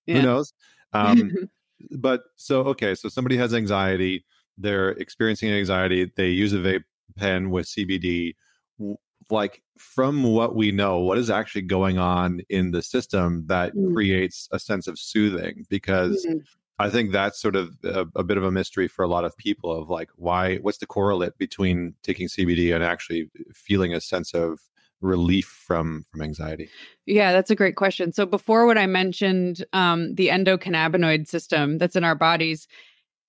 [0.05, 0.15] yeah.
[0.15, 0.53] who knows?
[0.91, 1.31] Um,
[1.99, 4.25] but so, okay, so somebody has anxiety,
[4.57, 6.83] they're experiencing anxiety, they use a vape
[7.15, 8.33] pen with CBD.
[9.29, 13.93] Like, from what we know, what is actually going on in the system that mm.
[13.93, 15.65] creates a sense of soothing?
[15.69, 16.39] Because mm-hmm.
[16.79, 19.37] I think that's sort of a, a, bit of a mystery for a lot of
[19.37, 24.33] people of like, why, what's the correlate between taking CBD and actually feeling a sense
[24.33, 24.59] of
[25.01, 26.69] relief from from anxiety?
[27.05, 28.11] Yeah, that's a great question.
[28.13, 32.67] So before when I mentioned um, the endocannabinoid system that's in our bodies,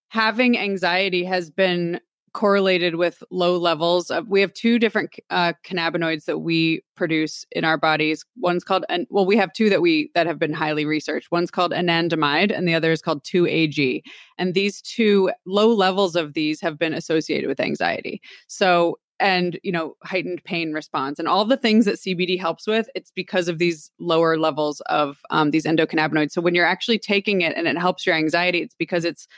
[0.08, 2.00] having anxiety has been
[2.32, 7.64] correlated with low levels of we have two different uh, cannabinoids that we produce in
[7.64, 8.24] our bodies.
[8.36, 11.32] One's called and well we have two that we that have been highly researched.
[11.32, 14.04] One's called anandamide and the other is called 2-AG
[14.38, 18.20] and these two low levels of these have been associated with anxiety.
[18.46, 22.88] So and you know heightened pain response and all the things that cbd helps with
[22.94, 26.30] it's because of these lower levels of um, these endocannabinoids.
[26.32, 29.28] So when you're actually taking it and it helps your anxiety it's because it's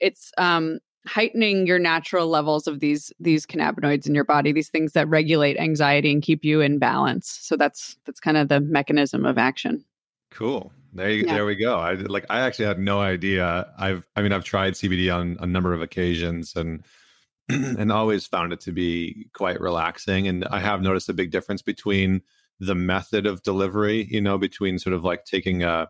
[0.00, 4.92] it's um, heightening your natural levels of these these cannabinoids in your body these things
[4.92, 7.38] that regulate anxiety and keep you in balance.
[7.42, 9.84] So that's that's kind of the mechanism of action.
[10.30, 10.72] Cool.
[10.94, 11.34] There you, yeah.
[11.34, 11.78] there we go.
[11.78, 13.72] I like i actually had no idea.
[13.78, 16.84] I've i mean i've tried cbd on a number of occasions and
[17.48, 20.28] and always found it to be quite relaxing.
[20.28, 22.22] And i have noticed a big difference between
[22.60, 25.88] the method of delivery you know between sort of like taking a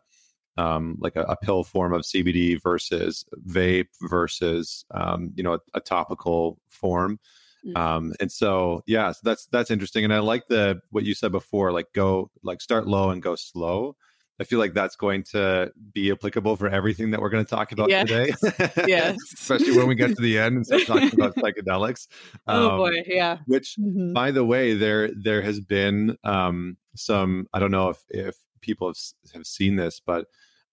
[0.57, 5.59] um, like a, a, pill form of CBD versus vape versus um, you know a,
[5.75, 7.19] a topical form.
[7.65, 7.77] Mm-hmm.
[7.77, 10.05] Um, and so yeah, so that's that's interesting.
[10.05, 13.35] And I like the what you said before, like go like start low and go
[13.35, 13.97] slow.
[14.41, 17.71] I feel like that's going to be applicable for everything that we're going to talk
[17.71, 18.09] about yes.
[18.09, 18.73] today.
[18.89, 19.17] yes.
[19.35, 22.09] Especially when we get to the end and start talking about psychedelics.
[22.49, 23.39] Oh um, boy, yeah.
[23.47, 24.13] Which, mm-hmm.
[24.13, 27.47] by the way, there there has been um, some.
[27.53, 28.97] I don't know if if people have
[29.35, 30.27] have seen this, but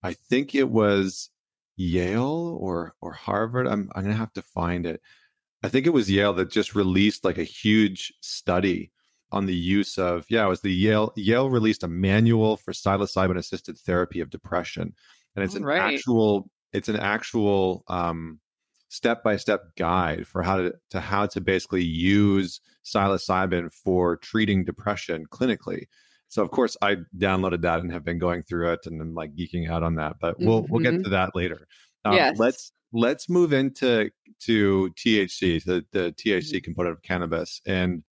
[0.04, 1.30] I think it was
[1.75, 3.67] Yale or or Harvard.
[3.67, 5.02] I'm I'm gonna have to find it.
[5.63, 8.91] I think it was Yale that just released like a huge study
[9.32, 13.38] on the use of yeah, it was the Yale Yale released a manual for psilocybin
[13.38, 14.93] assisted therapy of depression,
[15.36, 15.93] and it's an right.
[15.93, 18.39] actual it's an actual um,
[18.89, 24.65] step by step guide for how to, to how to basically use psilocybin for treating
[24.65, 25.86] depression clinically.
[26.30, 29.36] So of course I downloaded that and have been going through it and I'm like
[29.36, 30.15] geeking out on that.
[30.22, 30.72] But we'll mm-hmm.
[30.72, 31.04] we'll get mm-hmm.
[31.04, 31.68] to that later.
[32.06, 32.39] Um, yes.
[32.39, 34.10] Let's let's move into
[34.42, 36.58] to THC, the the THC mm-hmm.
[36.60, 38.04] component of cannabis, and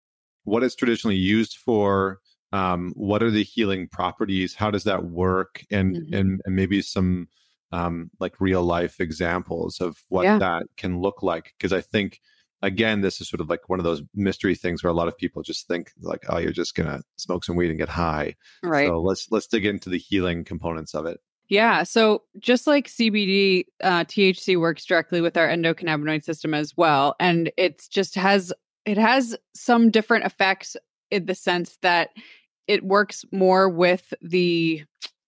[0.45, 2.21] what it's traditionally used for.
[2.53, 4.55] Um, what are the healing properties?
[4.55, 5.65] How does that work?
[5.71, 6.15] And mm-hmm.
[6.15, 7.29] and, and maybe some
[7.73, 10.39] um, like real life examples of what yeah.
[10.39, 11.53] that can look like.
[11.59, 12.21] Because I think
[12.63, 15.17] again, this is sort of like one of those mystery things where a lot of
[15.17, 18.35] people just think like, oh, you're just gonna smoke some weed and get high.
[18.63, 18.89] Right.
[18.89, 21.21] So let's let's dig into the healing components of it.
[21.49, 21.85] Yeah.
[21.85, 27.53] So just like CBD, uh, THC works directly with our endocannabinoid system as well, and
[27.57, 28.53] it's just has
[28.85, 30.77] it has some different effects
[31.11, 32.11] in the sense that
[32.67, 34.83] it works more with the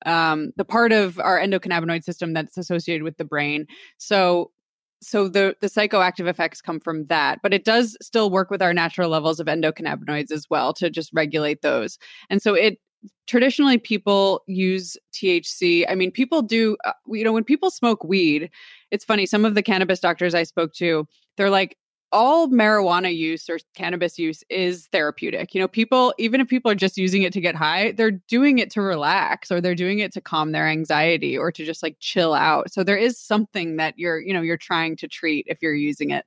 [0.07, 3.67] um, the part of our endocannabinoid system that's associated with the brain.
[3.99, 4.53] So
[5.01, 8.75] so the the psychoactive effects come from that but it does still work with our
[8.75, 11.99] natural levels of endocannabinoids as well to just regulate those.
[12.31, 12.79] And so it
[13.27, 18.51] traditionally people use THC i mean people do uh, you know when people smoke weed
[18.91, 21.07] it's funny some of the cannabis doctors i spoke to
[21.37, 21.77] they're like
[22.11, 25.55] all marijuana use or cannabis use is therapeutic.
[25.55, 28.59] You know, people, even if people are just using it to get high, they're doing
[28.59, 31.97] it to relax or they're doing it to calm their anxiety or to just like
[32.01, 32.73] chill out.
[32.73, 36.11] So there is something that you're, you know, you're trying to treat if you're using
[36.11, 36.25] it.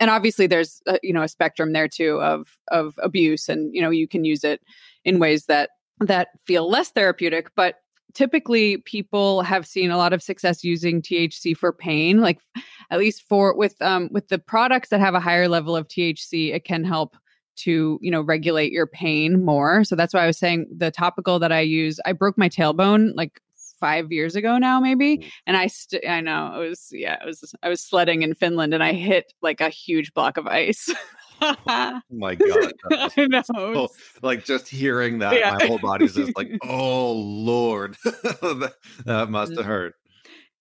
[0.00, 3.80] And obviously there's a, you know a spectrum there too of of abuse and you
[3.80, 4.60] know you can use it
[5.04, 7.76] in ways that that feel less therapeutic but
[8.12, 12.40] typically people have seen a lot of success using THC for pain like
[12.90, 16.54] at least for with um with the products that have a higher level of THC
[16.54, 17.16] it can help
[17.56, 21.38] to you know regulate your pain more so that's why I was saying the topical
[21.38, 23.40] that I use I broke my tailbone like
[23.80, 25.30] 5 years ago now maybe mm.
[25.46, 28.74] and I st- I know it was yeah it was I was sledding in Finland
[28.74, 30.88] and I hit like a huge block of ice
[31.42, 33.42] oh my god I know.
[33.42, 33.88] So,
[34.22, 35.56] like just hearing that yeah.
[35.58, 39.94] my whole body's just like oh lord that, that must have hurt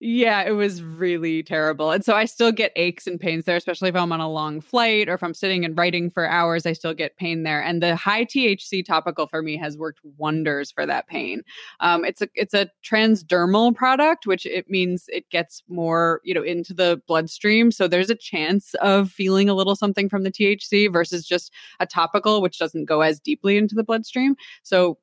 [0.06, 1.92] yeah, it was really terrible.
[1.92, 4.60] And so I still get aches and pains there, especially if I'm on a long
[4.60, 7.64] flight or if I'm sitting and writing for hours, I still get pain there.
[7.64, 11.42] And the high THC topical for me has worked wonders for that pain.
[11.80, 16.44] Um, it's a it's a transdermal product, which it means it gets more, you know,
[16.44, 17.72] into the bloodstream.
[17.72, 21.86] So there's a chance of feeling a little something from the THC versus just a
[21.86, 24.36] topical, which doesn't go as deeply into the bloodstream.
[24.64, 24.98] So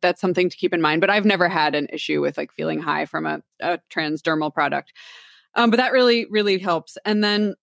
[0.00, 1.00] that's something to keep in mind.
[1.00, 4.92] But I've never had an issue with like feeling high from a, a transdermal product.
[5.54, 6.98] Um, but that really, really helps.
[7.04, 7.54] And then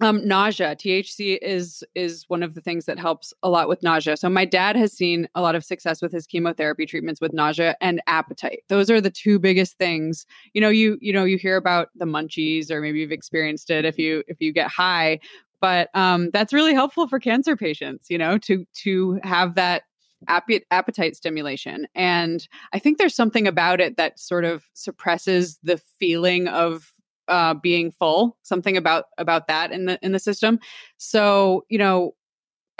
[0.00, 4.16] um, nausea thc is is one of the things that helps a lot with nausea
[4.16, 7.76] so my dad has seen a lot of success with his chemotherapy treatments with nausea
[7.80, 11.56] and appetite those are the two biggest things you know you you know you hear
[11.56, 15.18] about the munchies or maybe you've experienced it if you if you get high
[15.60, 19.82] but um, that's really helpful for cancer patients you know to to have that
[20.28, 21.86] appetite stimulation.
[21.94, 26.92] And I think there's something about it that sort of suppresses the feeling of
[27.28, 28.36] uh, being full.
[28.42, 30.58] Something about about that in the in the system.
[30.96, 32.14] So you know,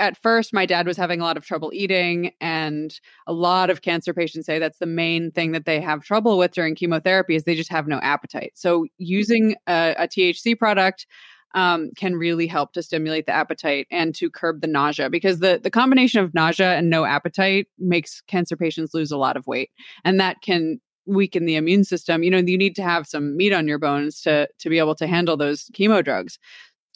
[0.00, 3.82] at first my dad was having a lot of trouble eating and a lot of
[3.82, 7.44] cancer patients say that's the main thing that they have trouble with during chemotherapy is
[7.44, 11.06] they just have no appetite so using a, a thc product
[11.54, 15.60] um, can really help to stimulate the appetite and to curb the nausea because the,
[15.62, 19.70] the combination of nausea and no appetite makes cancer patients lose a lot of weight.
[20.04, 22.22] And that can weaken the immune system.
[22.22, 24.94] You know, you need to have some meat on your bones to to be able
[24.96, 26.38] to handle those chemo drugs.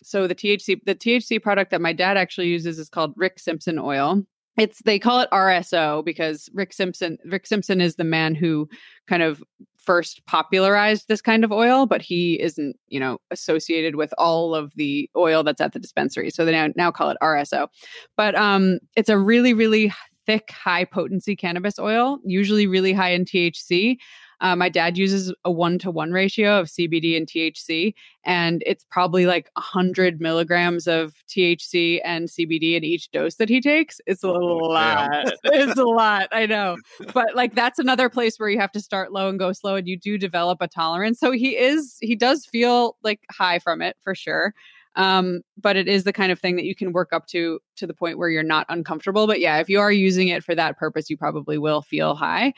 [0.02, 3.78] So the THC the THC product that my dad actually uses is called Rick Simpson
[3.78, 4.24] oil
[4.56, 8.68] it's they call it RSO because Rick Simpson Rick Simpson is the man who
[9.08, 9.42] kind of
[9.84, 14.72] first popularized this kind of oil, but he isn't, you know, associated with all of
[14.76, 16.30] the oil that's at the dispensary.
[16.30, 17.68] So they now, now call it RSO.
[18.16, 19.92] But um it's a really, really
[20.26, 23.96] thick, high potency cannabis oil, usually really high in THC.
[24.44, 27.94] Uh, my dad uses a one to one ratio of CBD and THC,
[28.26, 33.62] and it's probably like 100 milligrams of THC and CBD in each dose that he
[33.62, 34.02] takes.
[34.06, 35.32] It's a oh, lot.
[35.44, 36.28] it's a lot.
[36.30, 36.76] I know.
[37.14, 39.88] But like that's another place where you have to start low and go slow, and
[39.88, 41.18] you do develop a tolerance.
[41.18, 44.52] So he is, he does feel like high from it for sure
[44.96, 47.86] um, but it is the kind of thing that you can work up to to
[47.86, 49.26] the point where you're not uncomfortable.
[49.26, 52.52] But yeah if you are using it for that purpose you probably will feel high.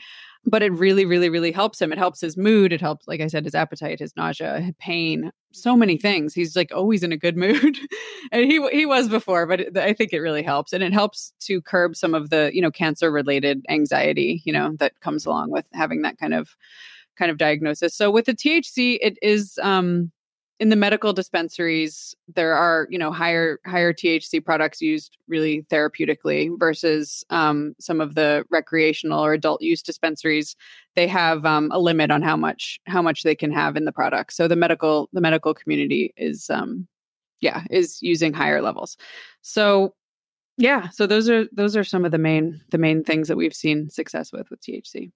[0.45, 1.91] But it really really really helps him.
[1.91, 2.71] It helps his mood.
[2.71, 6.33] It helps like i said his appetite his nausea pain so many things.
[6.35, 7.77] He's like always in a good mood.
[8.31, 10.73] And he he was before but it, i think it really helps.
[10.73, 14.75] And it helps to curb some of the you know cancer related anxiety you know
[14.79, 16.49] that comes along with having that kind of
[17.17, 17.95] kind of diagnosis.
[17.95, 20.11] So with the thc it is um
[20.59, 26.49] in the medical dispensaries there are you know higher higher thc products used really therapeutically
[26.57, 30.55] versus um, some of the recreational or adult use dispensaries.
[30.95, 33.91] They have um, a limit on how much how much they can have in the
[33.91, 34.33] product.
[34.33, 36.87] So the medical the medical community is um
[37.39, 38.97] yeah is using higher levels.
[39.41, 39.93] So
[40.57, 43.53] yeah so those are those are some of the main the main things that we've
[43.53, 45.11] seen success with with thc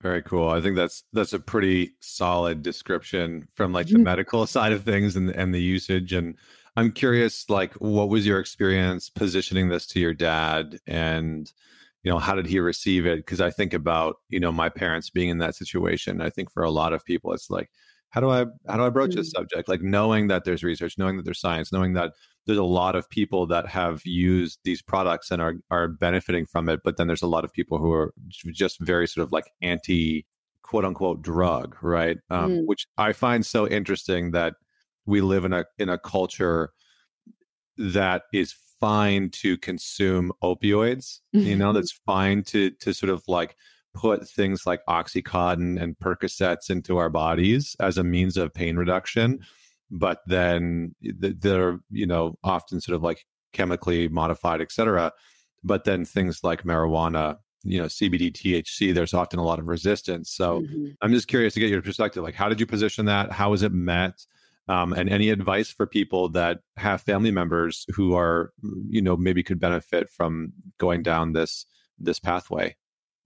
[0.00, 0.48] very cool.
[0.48, 4.04] I think that's that's a pretty solid description from like the mm-hmm.
[4.04, 6.12] medical side of things and and the usage.
[6.12, 6.36] And
[6.76, 11.52] I'm curious, like, what was your experience positioning this to your dad, and
[12.02, 13.18] you know, how did he receive it?
[13.18, 16.20] Because I think about you know my parents being in that situation.
[16.20, 17.70] I think for a lot of people, it's like,
[18.10, 19.68] how do I how do I broach this subject?
[19.68, 22.12] Like knowing that there's research, knowing that there's science, knowing that
[22.46, 26.68] there's a lot of people that have used these products and are are benefiting from
[26.68, 29.50] it but then there's a lot of people who are just very sort of like
[29.62, 30.26] anti
[30.62, 32.66] quote unquote drug right um, mm.
[32.66, 34.54] which i find so interesting that
[35.06, 36.70] we live in a in a culture
[37.76, 43.56] that is fine to consume opioids you know that's fine to to sort of like
[43.94, 49.40] put things like oxycontin and percocets into our bodies as a means of pain reduction
[49.90, 55.12] but then they're you know often sort of like chemically modified, et cetera.
[55.62, 60.30] But then things like marijuana, you know, CBD, THC, there's often a lot of resistance.
[60.30, 60.86] So mm-hmm.
[61.02, 62.22] I'm just curious to get your perspective.
[62.22, 63.32] Like, how did you position that?
[63.32, 64.24] How was it met?
[64.68, 68.52] Um, and any advice for people that have family members who are,
[68.88, 71.66] you know, maybe could benefit from going down this
[71.98, 72.76] this pathway?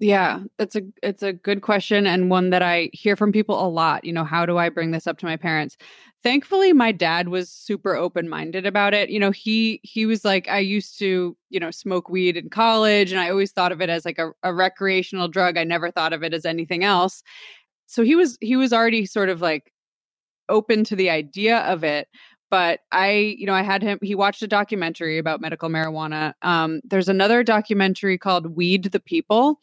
[0.01, 3.69] Yeah, it's a it's a good question and one that I hear from people a
[3.69, 4.05] lot.
[4.05, 5.77] You know, how do I bring this up to my parents?
[6.23, 9.09] Thankfully, my dad was super open-minded about it.
[9.11, 13.13] You know, he he was like I used to, you know, smoke weed in college
[13.13, 15.57] and I always thought of it as like a, a recreational drug.
[15.57, 17.23] I never thought of it as anything else.
[17.87, 19.73] So he was he was already sort of like
[20.49, 22.09] open to the idea of it
[22.55, 23.99] but I, you know, I had him.
[24.01, 26.35] He watched a documentary about medical marijuana.
[26.43, 29.59] Um, there's another documentary called "Weed the People,"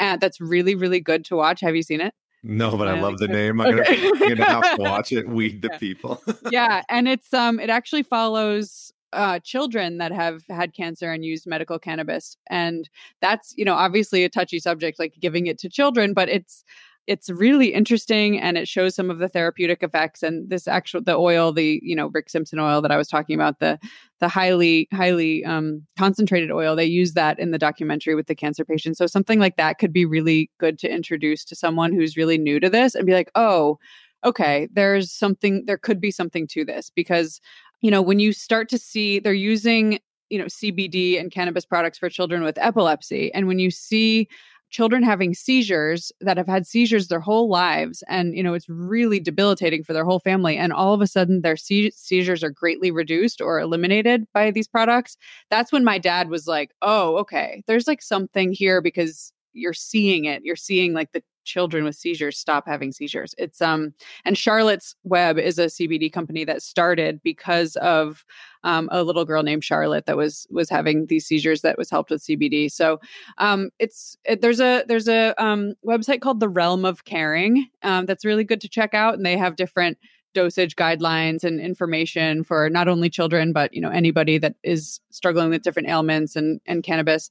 [0.00, 1.60] uh, that's really, really good to watch.
[1.60, 2.14] Have you seen it?
[2.42, 3.60] No, but I, I love the name.
[3.60, 3.94] I'm, okay.
[3.94, 5.28] gonna, I'm gonna have to watch it.
[5.28, 5.78] Weed the yeah.
[5.78, 6.20] people.
[6.50, 11.46] yeah, and it's um, it actually follows uh, children that have had cancer and used
[11.46, 12.90] medical cannabis, and
[13.20, 16.64] that's you know obviously a touchy subject, like giving it to children, but it's
[17.06, 21.16] it's really interesting and it shows some of the therapeutic effects and this actual the
[21.16, 23.78] oil the you know rick simpson oil that i was talking about the
[24.20, 28.64] the highly highly um, concentrated oil they use that in the documentary with the cancer
[28.64, 32.38] patient so something like that could be really good to introduce to someone who's really
[32.38, 33.78] new to this and be like oh
[34.24, 36.90] okay there's something there could be something to this.
[36.90, 37.40] Because
[37.80, 39.98] you know when you start to see they're using
[40.30, 44.28] you know cbd and cannabis products for children with epilepsy and when you see
[44.72, 49.20] children having seizures that have had seizures their whole lives and you know it's really
[49.20, 52.90] debilitating for their whole family and all of a sudden their se- seizures are greatly
[52.90, 55.16] reduced or eliminated by these products
[55.50, 60.24] that's when my dad was like oh okay there's like something here because you're seeing
[60.24, 63.34] it you're seeing like the children with seizures stop having seizures.
[63.38, 68.24] It's um and Charlotte's Web is a CBD company that started because of
[68.64, 72.10] um, a little girl named Charlotte that was was having these seizures that was helped
[72.10, 72.70] with CBD.
[72.70, 73.00] So
[73.38, 78.06] um, it's it, there's a there's a um, website called the Realm of Caring um,
[78.06, 79.98] that's really good to check out, and they have different
[80.34, 85.50] dosage guidelines and information for not only children but you know anybody that is struggling
[85.50, 87.30] with different ailments and and cannabis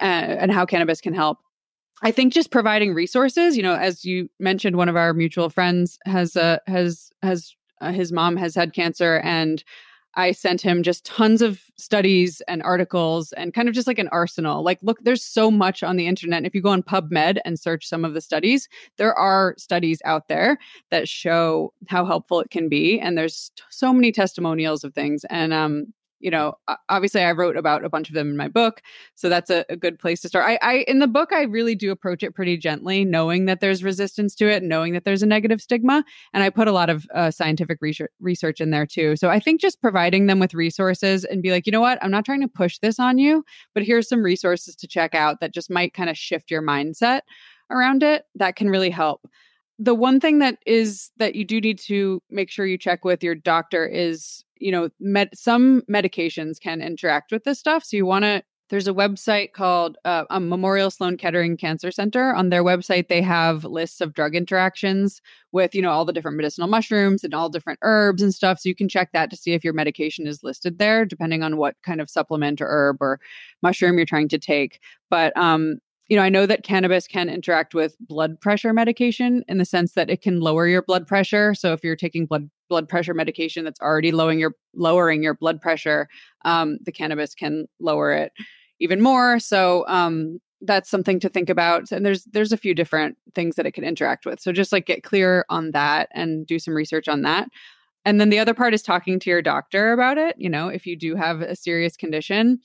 [0.00, 0.04] uh,
[0.40, 1.38] and how cannabis can help
[2.02, 5.98] I think just providing resources, you know, as you mentioned, one of our mutual friends
[6.04, 9.62] has uh, has has uh, his mom has had cancer, and
[10.14, 14.08] I sent him just tons of studies and articles and kind of just like an
[14.08, 14.62] arsenal.
[14.62, 16.44] Like, look, there's so much on the internet.
[16.44, 20.28] If you go on PubMed and search some of the studies, there are studies out
[20.28, 20.58] there
[20.90, 25.24] that show how helpful it can be, and there's so many testimonials of things.
[25.30, 26.54] And um, you know,
[26.88, 28.80] obviously I wrote about a bunch of them in my book.
[29.16, 30.46] So that's a, a, good place to start.
[30.48, 33.82] I, I, in the book, I really do approach it pretty gently, knowing that there's
[33.82, 36.04] resistance to it, knowing that there's a negative stigma.
[36.32, 39.16] And I put a lot of uh, scientific research, research in there too.
[39.16, 42.12] So I think just providing them with resources and be like, you know what, I'm
[42.12, 43.44] not trying to push this on you,
[43.74, 47.22] but here's some resources to check out that just might kind of shift your mindset
[47.70, 48.24] around it.
[48.36, 49.26] That can really help
[49.78, 53.24] the one thing that is that you do need to make sure you check with
[53.24, 58.06] your doctor is you know med- some medications can interact with this stuff so you
[58.06, 58.42] want to
[58.72, 62.34] there's a website called uh, memorial sloan kettering cancer center.
[62.34, 65.20] On their website they have lists of drug interactions
[65.52, 68.70] with you know all the different medicinal mushrooms and all different herbs and stuff so
[68.70, 71.76] you can check that to see if your medication is listed there depending on what
[71.82, 73.20] kind of supplement or herb or
[73.62, 74.80] mushroom you're trying to take.
[75.10, 75.76] But um
[76.12, 79.92] you know, I know that cannabis can interact with blood pressure medication in the sense
[79.92, 81.54] that it can lower your blood pressure.
[81.54, 85.62] So if you're taking blood blood pressure medication that's already lowering your lowering your blood
[85.62, 86.08] pressure,
[86.44, 88.30] um, the cannabis can lower it
[88.78, 89.38] even more.
[89.38, 91.90] So um, that's something to think about.
[91.90, 94.38] And there's there's a few different things that it can interact with.
[94.38, 97.48] So just like get clear on that and do some research on that.
[98.04, 100.36] And then the other part is talking to your doctor about it.
[100.36, 102.60] You know, if you do have a serious condition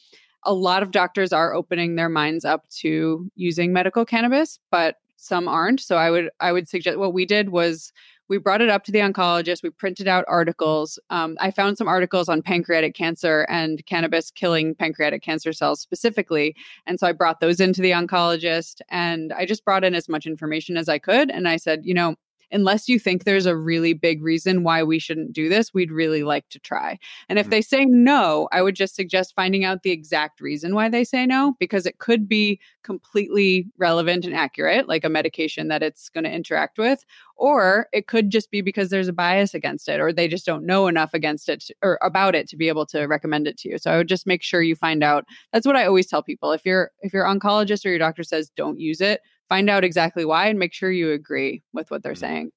[0.47, 5.47] a lot of doctors are opening their minds up to using medical cannabis, but some
[5.47, 5.81] aren't.
[5.81, 7.91] So I would I would suggest what we did was
[8.29, 9.63] we brought it up to the oncologist.
[9.63, 10.99] We printed out articles.
[11.09, 16.55] Um, I found some articles on pancreatic cancer and cannabis killing pancreatic cancer cells specifically.
[16.85, 20.25] And so I brought those into the oncologist and I just brought in as much
[20.25, 21.29] information as I could.
[21.29, 22.15] And I said, you know,
[22.51, 26.23] unless you think there's a really big reason why we shouldn't do this, we'd really
[26.23, 26.97] like to try.
[27.29, 27.51] And if mm-hmm.
[27.51, 31.25] they say no, I would just suggest finding out the exact reason why they say
[31.25, 36.23] no, because it could be completely relevant and accurate, like a medication that it's going
[36.23, 40.13] to interact with, or it could just be because there's a bias against it, or
[40.13, 43.05] they just don't know enough against it to, or about it to be able to
[43.05, 43.77] recommend it to you.
[43.77, 45.25] So I would just make sure you find out.
[45.51, 46.51] That's what I always tell people.
[46.51, 50.25] If your if your oncologist or your doctor says don't use it, find out exactly
[50.25, 52.19] why and make sure you agree with what they're mm-hmm.
[52.19, 52.51] saying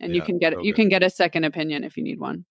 [0.00, 0.66] and yeah, you can get okay.
[0.66, 2.44] you can get a second opinion if you need one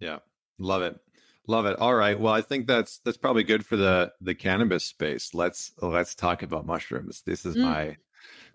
[0.00, 0.18] yeah
[0.58, 0.98] love it
[1.46, 4.84] love it all right well i think that's that's probably good for the the cannabis
[4.84, 7.62] space let's let's talk about mushrooms this is mm.
[7.62, 7.96] my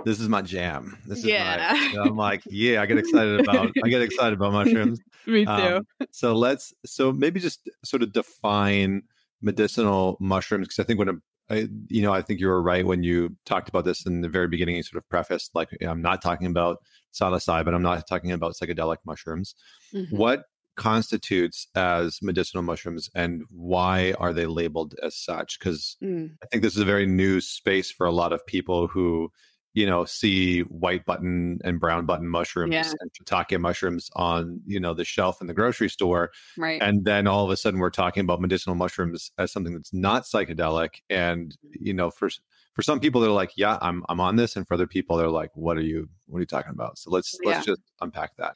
[0.04, 1.74] this is my jam this is yeah.
[1.94, 5.52] my i'm like yeah i get excited about i get excited about mushrooms me too
[5.52, 9.02] um, so let's so maybe just sort of define
[9.42, 11.22] medicinal mushrooms because i think when
[11.52, 14.30] I, you know, I think you were right when you talked about this in the
[14.30, 14.76] very beginning.
[14.78, 16.78] You sort of prefaced like, I'm not talking about
[17.14, 17.66] psilocybin.
[17.66, 19.56] But I'm not talking about psychedelic mushrooms.
[19.94, 20.16] Mm-hmm.
[20.16, 20.44] What
[20.78, 25.60] constitutes as medicinal mushrooms and why are they labeled as such?
[25.60, 26.32] Because mm.
[26.42, 29.32] I think this is a very new space for a lot of people who
[29.74, 32.92] you know, see white button and brown button mushrooms yeah.
[33.00, 36.32] and shiitake mushrooms on, you know, the shelf in the grocery store.
[36.58, 36.82] Right.
[36.82, 40.24] And then all of a sudden we're talking about medicinal mushrooms as something that's not
[40.24, 41.02] psychedelic.
[41.10, 41.86] And, mm-hmm.
[41.86, 42.30] you know, for
[42.74, 44.56] for some people they're like, yeah, I'm I'm on this.
[44.56, 46.98] And for other people, they're like, what are you what are you talking about?
[46.98, 47.52] So let's yeah.
[47.52, 48.56] let's just unpack that.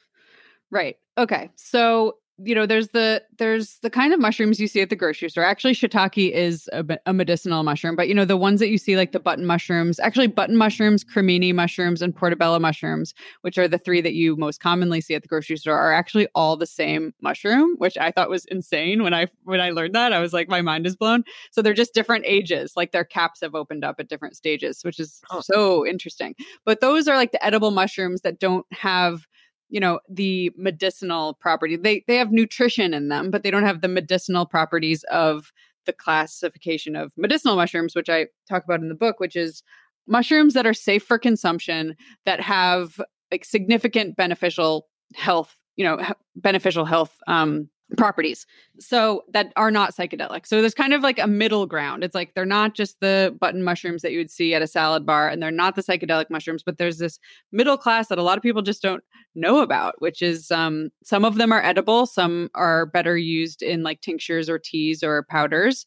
[0.70, 0.96] Right.
[1.16, 1.50] Okay.
[1.56, 5.28] So you know there's the there's the kind of mushrooms you see at the grocery
[5.30, 5.44] store.
[5.44, 8.96] Actually shiitake is a, a, medicinal mushroom but you know the ones that you see
[8.96, 13.78] like the button mushrooms actually button mushrooms cremini mushrooms and portobello mushrooms which are the
[13.78, 17.14] three that you most commonly see at the grocery store are actually all the same
[17.22, 20.12] mushroom which i thought was insane when i when i learned that.
[20.12, 21.24] I was like my mind is blown.
[21.50, 25.00] So they're just different ages like their caps have opened up at different stages which
[25.00, 25.40] is oh.
[25.40, 26.34] so interesting.
[26.64, 29.26] But those are like the edible mushrooms that don't have
[29.68, 33.80] you know the medicinal property they they have nutrition in them but they don't have
[33.80, 35.52] the medicinal properties of
[35.86, 39.62] the classification of medicinal mushrooms which i talk about in the book which is
[40.06, 43.00] mushrooms that are safe for consumption that have
[43.30, 45.98] like significant beneficial health you know
[46.36, 48.46] beneficial health um properties
[48.80, 50.46] so that are not psychedelic.
[50.46, 52.02] So there's kind of like a middle ground.
[52.02, 55.06] It's like they're not just the button mushrooms that you would see at a salad
[55.06, 57.18] bar and they're not the psychedelic mushrooms but there's this
[57.52, 59.04] middle class that a lot of people just don't
[59.36, 63.82] know about which is um, some of them are edible some are better used in
[63.82, 65.86] like tinctures or teas or powders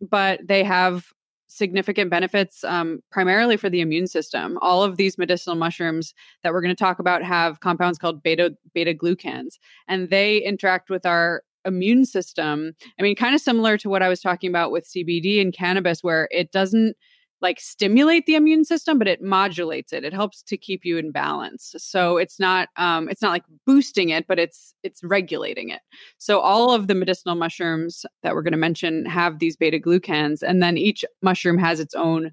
[0.00, 1.12] but they have
[1.56, 4.58] significant benefits um, primarily for the immune system.
[4.60, 8.54] All of these medicinal mushrooms that we're going to talk about have compounds called beta
[8.74, 12.72] beta glucans, and they interact with our immune system.
[12.98, 16.02] I mean, kind of similar to what I was talking about with CBD and cannabis,
[16.02, 16.96] where it doesn't
[17.40, 20.04] like stimulate the immune system but it modulates it.
[20.04, 21.74] It helps to keep you in balance.
[21.78, 25.80] So it's not um it's not like boosting it but it's it's regulating it.
[26.18, 30.42] So all of the medicinal mushrooms that we're going to mention have these beta glucans
[30.42, 32.32] and then each mushroom has its own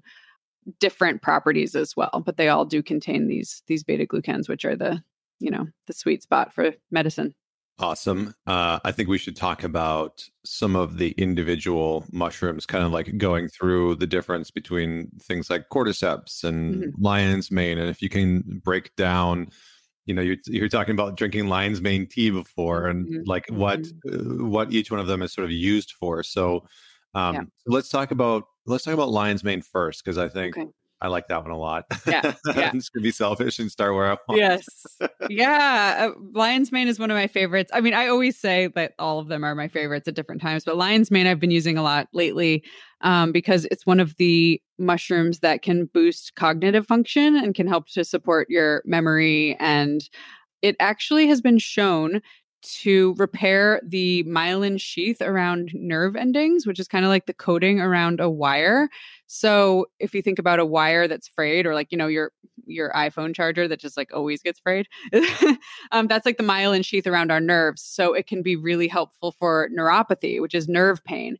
[0.80, 4.74] different properties as well but they all do contain these these beta glucans which are
[4.74, 5.02] the
[5.38, 7.34] you know the sweet spot for medicine
[7.78, 8.34] Awesome.
[8.46, 13.18] Uh, I think we should talk about some of the individual mushrooms, kind of like
[13.18, 17.02] going through the difference between things like cordyceps and mm-hmm.
[17.02, 17.78] lion's mane.
[17.78, 19.48] And if you can break down,
[20.06, 23.22] you know, you're, you're talking about drinking lion's mane tea before and mm-hmm.
[23.26, 24.44] like what mm-hmm.
[24.44, 26.22] uh, what each one of them is sort of used for.
[26.22, 26.64] So
[27.14, 27.42] um, yeah.
[27.66, 30.70] let's talk about let's talk about lion's mane first, because I think okay.
[31.04, 31.84] I like that one a lot.
[32.06, 32.70] Yeah, yeah.
[32.70, 34.40] I'm just gonna be selfish and start where I want.
[34.40, 34.66] Yes,
[35.28, 36.08] yeah.
[36.08, 37.70] Uh, Lion's Mane is one of my favorites.
[37.74, 40.64] I mean, I always say that all of them are my favorites at different times,
[40.64, 42.64] but Lion's Mane I've been using a lot lately
[43.02, 47.86] um, because it's one of the mushrooms that can boost cognitive function and can help
[47.88, 49.56] to support your memory.
[49.60, 50.08] And
[50.62, 52.22] it actually has been shown
[52.82, 57.80] to repair the myelin sheath around nerve endings, which is kind of like the coating
[57.80, 58.88] around a wire.
[59.26, 62.32] So if you think about a wire that's frayed, or like you know your
[62.66, 64.88] your iPhone charger that just like always gets frayed,
[65.92, 67.82] um, that's like the myelin sheath around our nerves.
[67.82, 71.36] So it can be really helpful for neuropathy, which is nerve pain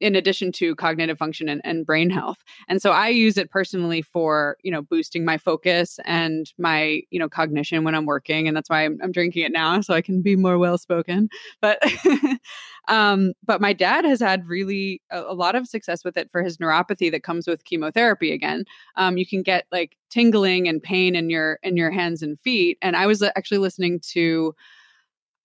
[0.00, 2.42] in addition to cognitive function and, and, brain health.
[2.68, 7.18] And so i use it personally for you know boosting my focus and my you
[7.18, 10.00] know cognition when i'm working and that's why i'm, I'm drinking it now so i
[10.00, 11.28] can be more well spoken
[11.60, 11.78] but
[12.88, 16.42] um but my dad has had really a, a, lot of success with it for
[16.42, 18.64] his neuropathy that comes with chemotherapy again.
[18.96, 22.78] Um you can get like tingling and pain in your in your hands and feet
[22.80, 24.54] and i was actually listening to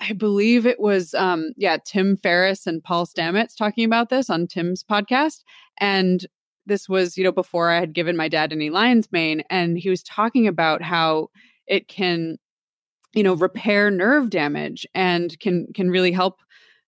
[0.02, 4.48] I believe it was, um, yeah, Tim Ferriss and Paul Stamets talking about this on
[4.48, 5.44] Tim's podcast.
[5.78, 6.26] And
[6.66, 9.44] this was, you know, before I had given my dad any lion's mane.
[9.50, 11.30] And he was talking about how
[11.68, 12.38] it can,
[13.14, 16.42] you know, repair nerve damage and can can really help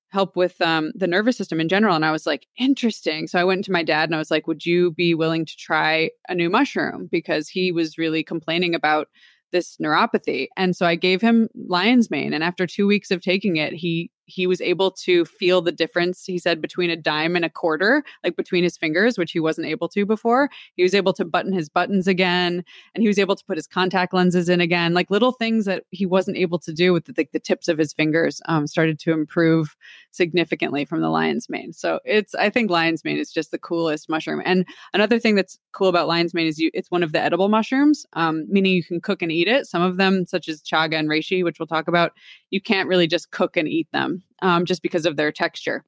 [0.10, 1.96] help with um, the nervous system in general.
[1.96, 3.28] And I was like, interesting.
[3.28, 5.58] So I went to my dad and I was like, would you be willing to
[5.58, 7.10] try a new mushroom?
[7.12, 9.08] Because he was really complaining about
[9.54, 10.48] this neuropathy.
[10.58, 12.34] And so I gave him lion's mane.
[12.34, 16.24] And after two weeks of taking it, he he was able to feel the difference
[16.26, 19.68] he said between a dime and a quarter like between his fingers which he wasn't
[19.68, 22.64] able to before he was able to button his buttons again
[22.96, 25.84] and he was able to put his contact lenses in again like little things that
[25.92, 28.98] he wasn't able to do with the, like the tips of his fingers um, started
[29.00, 29.76] to improve
[30.14, 34.10] significantly from the lion's mane so it's i think lion's mane is just the coolest
[34.10, 37.20] mushroom and another thing that's cool about lion's mane is you it's one of the
[37.20, 40.62] edible mushrooms um, meaning you can cook and eat it some of them such as
[40.62, 42.12] chaga and reishi which we'll talk about
[42.50, 45.84] you can't really just cook and eat them um, just because of their texture.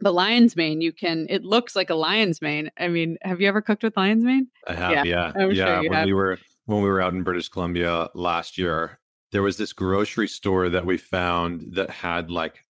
[0.00, 1.26] But lion's mane, you can.
[1.30, 2.70] It looks like a lion's mane.
[2.78, 4.48] I mean, have you ever cooked with lion's mane?
[4.68, 4.92] I have.
[4.92, 5.32] Yeah, yeah.
[5.48, 5.54] yeah.
[5.54, 6.04] Sure when have.
[6.04, 8.98] we were when we were out in British Columbia last year,
[9.32, 12.65] there was this grocery store that we found that had like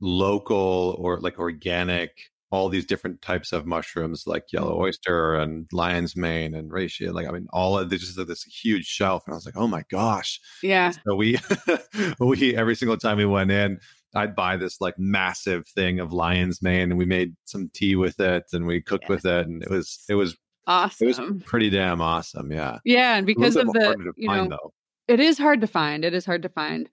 [0.00, 2.10] local or like organic
[2.50, 4.80] all these different types of mushrooms like yellow mm.
[4.80, 8.44] oyster and lion's mane and reishi like i mean all of this just like this
[8.44, 11.38] huge shelf and i was like oh my gosh yeah so we
[12.20, 13.78] we every single time we went in
[14.14, 18.18] I'd buy this like massive thing of lion's mane and we made some tea with
[18.18, 19.10] it and we cooked yes.
[19.10, 20.34] with it and it was it was
[20.68, 21.08] awesome.
[21.08, 22.52] It was pretty damn awesome.
[22.52, 22.78] Yeah.
[22.84, 24.72] Yeah, and because of the you know,
[25.08, 26.04] it is hard to find.
[26.04, 26.88] It is hard to find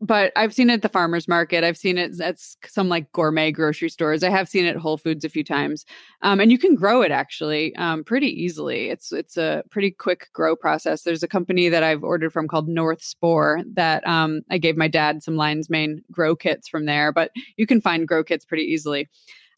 [0.00, 1.64] but I've seen it at the farmers market.
[1.64, 2.36] I've seen it at
[2.66, 4.22] some like gourmet grocery stores.
[4.22, 5.86] I have seen it at Whole Foods a few times,
[6.22, 8.90] um, and you can grow it actually um, pretty easily.
[8.90, 11.02] It's it's a pretty quick grow process.
[11.02, 14.88] There's a company that I've ordered from called North Spore that um, I gave my
[14.88, 18.64] dad some lion's mane grow kits from there, but you can find grow kits pretty
[18.64, 19.08] easily.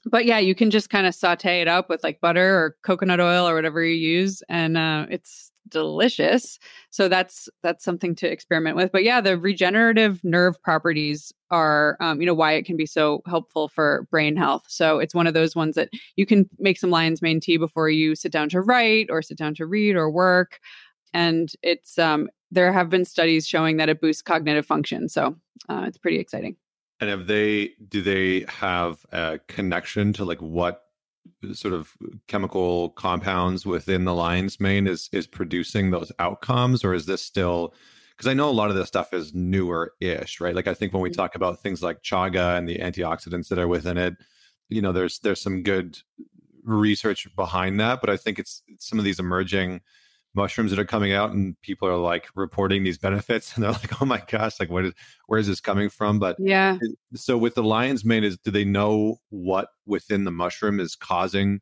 [0.04, 3.20] But yeah, you can just kind of saute it up with like butter or coconut
[3.20, 6.58] oil or whatever you use, and uh, it's delicious.
[6.90, 8.92] So that's that's something to experiment with.
[8.92, 13.22] But yeah, the regenerative nerve properties are um, you know why it can be so
[13.26, 14.64] helpful for brain health.
[14.68, 17.88] So it's one of those ones that you can make some lion's mane tea before
[17.88, 20.60] you sit down to write or sit down to read or work.
[21.14, 25.08] And it's um, there have been studies showing that it boosts cognitive function.
[25.08, 25.36] So
[25.68, 26.56] uh, it's pretty exciting.
[27.00, 30.87] And have they do they have a connection to like what
[31.52, 31.92] sort of
[32.26, 37.74] chemical compounds within the lion's mane is is producing those outcomes or is this still
[38.16, 40.54] because I know a lot of this stuff is newer ish, right?
[40.54, 41.20] Like I think when we mm-hmm.
[41.20, 44.16] talk about things like chaga and the antioxidants that are within it,
[44.68, 45.98] you know, there's there's some good
[46.64, 49.80] research behind that, but I think it's, it's some of these emerging
[50.34, 54.00] mushrooms that are coming out and people are like reporting these benefits and they're like
[54.00, 54.92] oh my gosh like what is
[55.26, 56.18] where is this coming from?
[56.18, 56.78] But yeah.
[57.14, 61.60] so with the lion's mane is do they know what within the mushroom is causing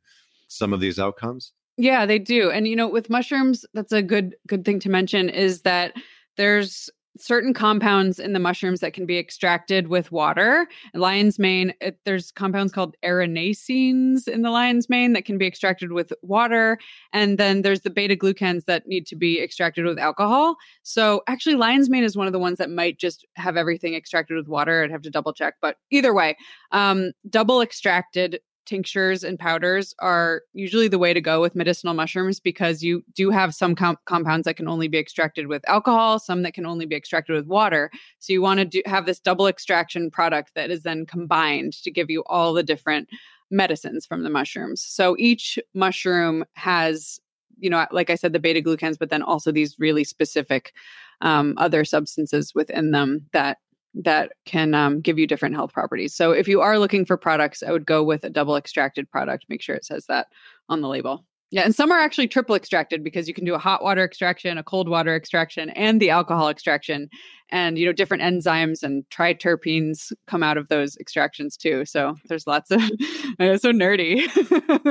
[0.48, 1.52] some of these outcomes?
[1.76, 2.50] Yeah they do.
[2.50, 5.94] And you know with mushrooms that's a good good thing to mention is that
[6.36, 10.66] there's certain compounds in the mushrooms that can be extracted with water.
[10.94, 15.92] Lion's mane, it, there's compounds called erinacines in the lion's mane that can be extracted
[15.92, 16.78] with water.
[17.12, 20.56] And then there's the beta glucans that need to be extracted with alcohol.
[20.82, 24.36] So actually, lion's mane is one of the ones that might just have everything extracted
[24.36, 24.82] with water.
[24.82, 25.54] I'd have to double check.
[25.60, 26.36] But either way,
[26.72, 32.40] um, double extracted tinctures and powders are usually the way to go with medicinal mushrooms
[32.40, 36.42] because you do have some com- compounds that can only be extracted with alcohol, some
[36.42, 37.90] that can only be extracted with water.
[38.18, 41.90] So you want to do, have this double extraction product that is then combined to
[41.90, 43.08] give you all the different
[43.50, 44.82] medicines from the mushrooms.
[44.82, 47.20] So each mushroom has
[47.58, 50.74] you know, like I said, the beta glucans, but then also these really specific
[51.22, 53.58] um, other substances within them that
[53.97, 56.14] that can um, give you different health properties.
[56.14, 59.47] So if you are looking for products, I would go with a double extracted product.
[59.49, 60.28] Make sure it says that
[60.68, 61.24] on the label.
[61.51, 64.59] Yeah, and some are actually triple extracted because you can do a hot water extraction,
[64.59, 67.09] a cold water extraction, and the alcohol extraction.
[67.51, 71.84] And you know different enzymes and triterpenes come out of those extractions too.
[71.84, 72.80] So there's lots of
[73.38, 74.26] it's so nerdy.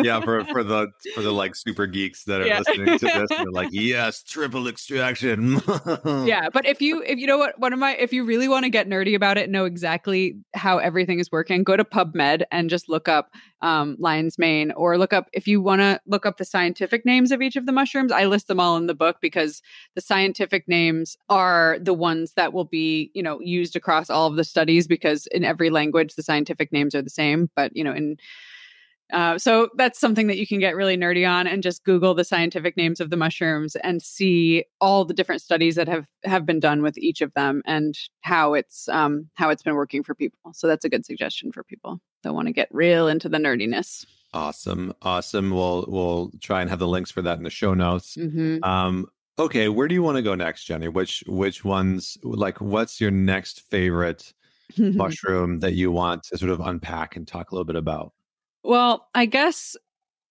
[0.03, 2.59] Yeah for for the for the like super geeks that are yeah.
[2.59, 5.61] listening to this they're like yes triple extraction.
[6.25, 8.63] Yeah but if you if you know what one of my if you really want
[8.63, 12.69] to get nerdy about it know exactly how everything is working go to pubmed and
[12.69, 13.31] just look up
[13.61, 17.31] um, lion's mane or look up if you want to look up the scientific names
[17.31, 19.61] of each of the mushrooms i list them all in the book because
[19.95, 24.35] the scientific names are the ones that will be you know used across all of
[24.35, 27.49] the studies because in every language the scientific names are the same.
[27.55, 28.17] But you know in
[29.13, 32.23] uh, so that's something that you can get really nerdy on and just google the
[32.23, 36.59] scientific names of the mushrooms and see all the different studies that have have been
[36.59, 40.53] done with each of them and how it's um, how it's been working for people.
[40.53, 44.05] So that's a good suggestion for people that want to get real into the nerdiness.
[44.33, 45.51] Awesome awesome.
[45.51, 48.15] We'll we'll try and have the links for that in the show notes.
[48.15, 48.63] Mm-hmm.
[48.63, 49.07] um,
[49.37, 53.11] okay where do you want to go next jenny which which ones like what's your
[53.11, 54.33] next favorite
[54.77, 58.13] mushroom that you want to sort of unpack and talk a little bit about
[58.65, 59.77] well, I guess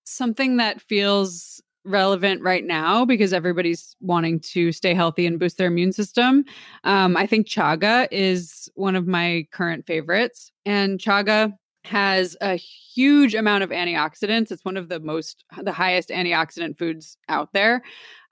[0.04, 5.68] something that feels relevant right now because everybody's wanting to stay healthy and boost their
[5.68, 6.44] immune system.
[6.82, 10.50] Um, I think chaga is one of my current favorites.
[10.66, 11.52] And chaga
[11.84, 14.50] has a huge amount of antioxidants.
[14.50, 17.82] It's one of the most, the highest antioxidant foods out there.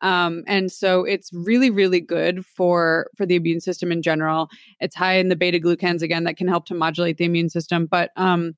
[0.02, 4.48] Um, and so it's really, really good for for the immune system in general.
[4.80, 7.86] It's high in the beta glucans again that can help to modulate the immune system.
[7.86, 8.54] But um,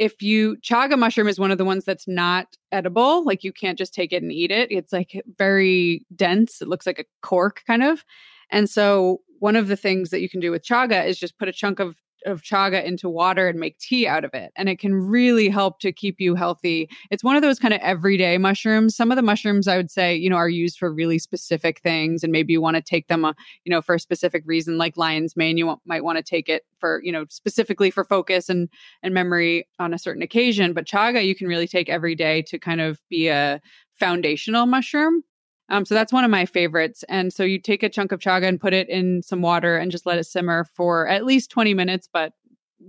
[0.00, 3.76] if you chaga mushroom is one of the ones that's not edible like you can't
[3.76, 7.62] just take it and eat it it's like very dense it looks like a cork
[7.66, 8.02] kind of
[8.50, 11.48] and so one of the things that you can do with chaga is just put
[11.48, 14.52] a chunk of of chaga into water and make tea out of it.
[14.56, 16.88] And it can really help to keep you healthy.
[17.10, 18.96] It's one of those kind of everyday mushrooms.
[18.96, 22.22] Some of the mushrooms I would say, you know, are used for really specific things.
[22.22, 23.32] And maybe you want to take them, uh,
[23.64, 26.64] you know, for a specific reason, like lion's mane, you might want to take it
[26.78, 28.68] for, you know, specifically for focus and,
[29.02, 30.72] and memory on a certain occasion.
[30.72, 33.60] But chaga, you can really take every day to kind of be a
[33.98, 35.22] foundational mushroom.
[35.70, 37.04] Um, so that's one of my favorites.
[37.08, 39.90] And so you take a chunk of chaga and put it in some water and
[39.90, 42.32] just let it simmer for at least 20 minutes, but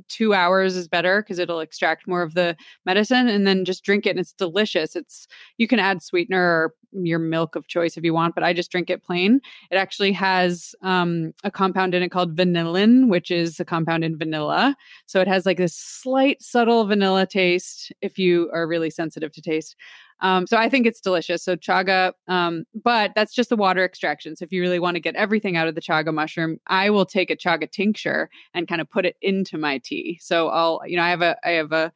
[0.08, 2.56] two hours is better because it'll extract more of the
[2.86, 4.96] medicine and then just drink it and it's delicious.
[4.96, 5.28] It's
[5.58, 8.72] you can add sweetener or your milk of choice if you want but i just
[8.72, 9.40] drink it plain.
[9.70, 14.18] It actually has um, a compound in it called vanillin which is a compound in
[14.18, 14.76] vanilla.
[15.06, 19.42] So it has like this slight subtle vanilla taste if you are really sensitive to
[19.42, 19.76] taste
[20.22, 21.44] um, so I think it's delicious.
[21.44, 24.36] So chaga, um, but that's just the water extraction.
[24.36, 27.06] So if you really want to get everything out of the chaga mushroom, I will
[27.06, 30.20] take a chaga tincture and kind of put it into my tea.
[30.22, 31.92] So I'll, you know, I have a, I have a,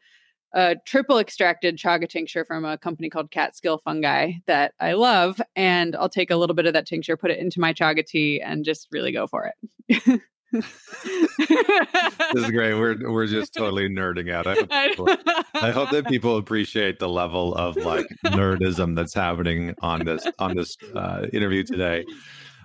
[0.53, 5.95] a triple extracted chaga tincture from a company called Catskill Fungi that I love, and
[5.95, 8.63] I'll take a little bit of that tincture, put it into my chaga tea, and
[8.63, 9.51] just really go for
[9.89, 10.21] it.
[10.63, 12.73] this is great.
[12.73, 14.47] We're we're just totally nerding out.
[14.47, 15.09] I hope, people,
[15.55, 20.55] I hope that people appreciate the level of like nerdism that's happening on this on
[20.55, 22.05] this uh, interview today.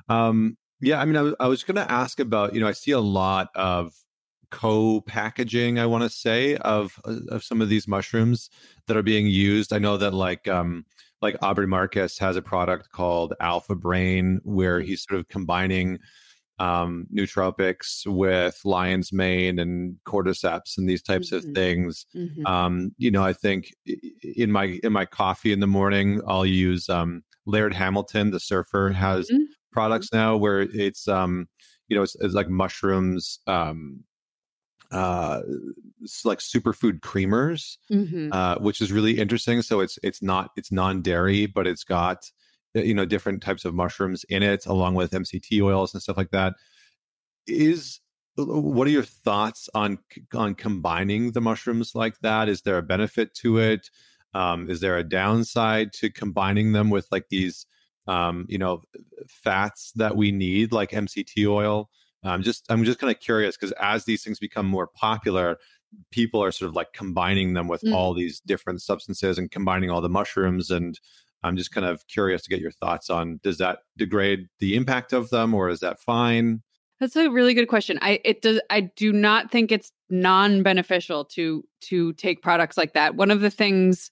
[0.08, 2.72] Um, yeah, I mean, I was, I was going to ask about you know I
[2.72, 3.92] see a lot of
[4.50, 8.50] co-packaging i want to say of of some of these mushrooms
[8.86, 10.84] that are being used i know that like um
[11.22, 15.98] like aubrey marcus has a product called alpha brain where he's sort of combining
[16.60, 21.48] um, nootropics with lion's mane and cordyceps and these types mm-hmm.
[21.48, 22.06] of things.
[22.14, 22.46] Mm-hmm.
[22.46, 23.72] Um, you know, I think
[24.22, 28.90] in my in my coffee in the morning, I'll use um, Laird Hamilton, the surfer,
[28.90, 29.44] has mm-hmm.
[29.72, 31.48] products now where it's um,
[31.88, 33.40] you know it's, it's like mushrooms.
[33.46, 34.04] Um,
[34.92, 35.42] uh
[36.24, 38.32] like superfood creamers mm-hmm.
[38.32, 42.28] uh which is really interesting so it's it's not it's non-dairy but it's got
[42.74, 46.30] you know different types of mushrooms in it along with mct oils and stuff like
[46.30, 46.54] that.
[47.46, 48.00] Is
[48.38, 49.98] uh, what are your thoughts on
[50.34, 52.48] on combining the mushrooms like that?
[52.48, 53.90] Is there a benefit to it?
[54.34, 57.66] Um, is there a downside to combining them with like these
[58.06, 58.82] um, you know
[59.28, 61.90] fats that we need like mct oil?
[62.22, 65.58] I'm just i'm just kind of curious because as these things become more popular
[66.10, 67.94] people are sort of like combining them with mm.
[67.94, 71.00] all these different substances and combining all the mushrooms and
[71.42, 75.12] I'm just kind of curious to get your thoughts on does that degrade the impact
[75.12, 76.62] of them or is that fine?
[77.00, 77.98] That's a really good question.
[78.02, 83.14] I it does I do not think it's non-beneficial to to take products like that.
[83.14, 84.10] One of the things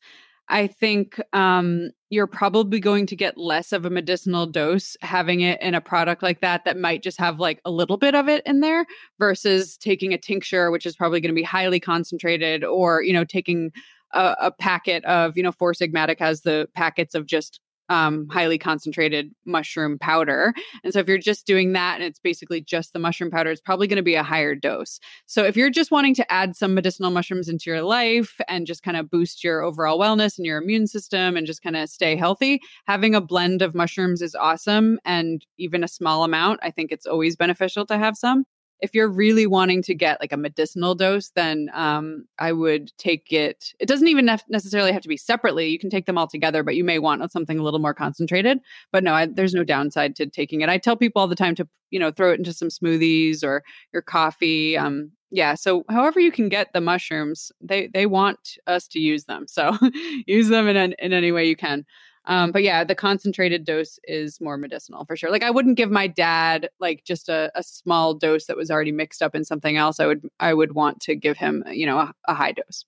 [0.51, 5.61] I think um, you're probably going to get less of a medicinal dose having it
[5.61, 8.43] in a product like that that might just have like a little bit of it
[8.47, 8.87] in there
[9.19, 13.25] versus taking a tincture which is probably going to be highly concentrated or you know
[13.25, 13.71] taking
[14.13, 18.59] a, a packet of, you know, Four Sigmatic has the packets of just um, highly
[18.59, 20.53] concentrated mushroom powder.
[20.85, 23.61] And so if you're just doing that and it's basically just the mushroom powder, it's
[23.61, 25.01] probably going to be a higher dose.
[25.27, 28.83] So if you're just wanting to add some medicinal mushrooms into your life and just
[28.83, 32.17] kind of boost your overall wellness and your immune system and just kind of stay
[32.17, 34.99] healthy, having a blend of mushrooms is awesome.
[35.05, 38.45] And even a small amount, I think it's always beneficial to have some
[38.81, 43.33] if you're really wanting to get like a medicinal dose, then um, I would take
[43.33, 43.73] it.
[43.81, 45.69] It doesn't even necessarily have to be separately.
[45.69, 48.59] You can take them all together, but you may want something a little more concentrated.
[48.93, 50.69] But no, I, there's no downside to taking it.
[50.69, 53.63] I tell people all the time to you know throw it into some smoothies or
[53.93, 54.77] your coffee.
[54.77, 55.55] Um, yeah.
[55.55, 59.47] So however you can get the mushrooms, they they want us to use them.
[59.47, 59.77] So
[60.27, 61.85] use them in in any way you can.
[62.29, 65.31] Um, but yeah, the concentrated dose is more medicinal for sure.
[65.31, 68.93] Like I wouldn't give my dad like just a, a small dose that was already
[68.93, 69.99] mixed up in something else.
[69.99, 72.85] I would I would want to give him you know a, a high dose.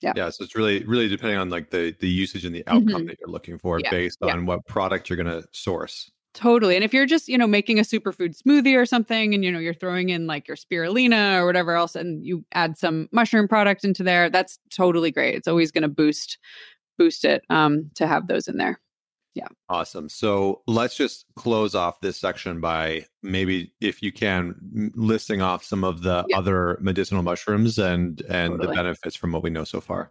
[0.00, 0.12] Yeah.
[0.14, 0.30] Yeah.
[0.30, 3.06] So it's really, really depending on like the the usage and the outcome mm-hmm.
[3.08, 3.90] that you're looking for yeah.
[3.90, 4.44] based on yeah.
[4.44, 6.10] what product you're going to source.
[6.34, 6.76] Totally.
[6.76, 9.58] And if you're just, you know, making a superfood smoothie or something and, you know,
[9.58, 13.82] you're throwing in like your spirulina or whatever else and you add some mushroom product
[13.82, 15.34] into there, that's totally great.
[15.34, 16.38] It's always going to boost
[16.98, 18.80] boost it um, to have those in there.
[19.34, 19.46] Yeah.
[19.68, 20.08] Awesome.
[20.08, 25.84] So let's just close off this section by maybe, if you can, listing off some
[25.84, 26.38] of the yeah.
[26.38, 28.66] other medicinal mushrooms and and totally.
[28.66, 30.10] the benefits from what we know so far.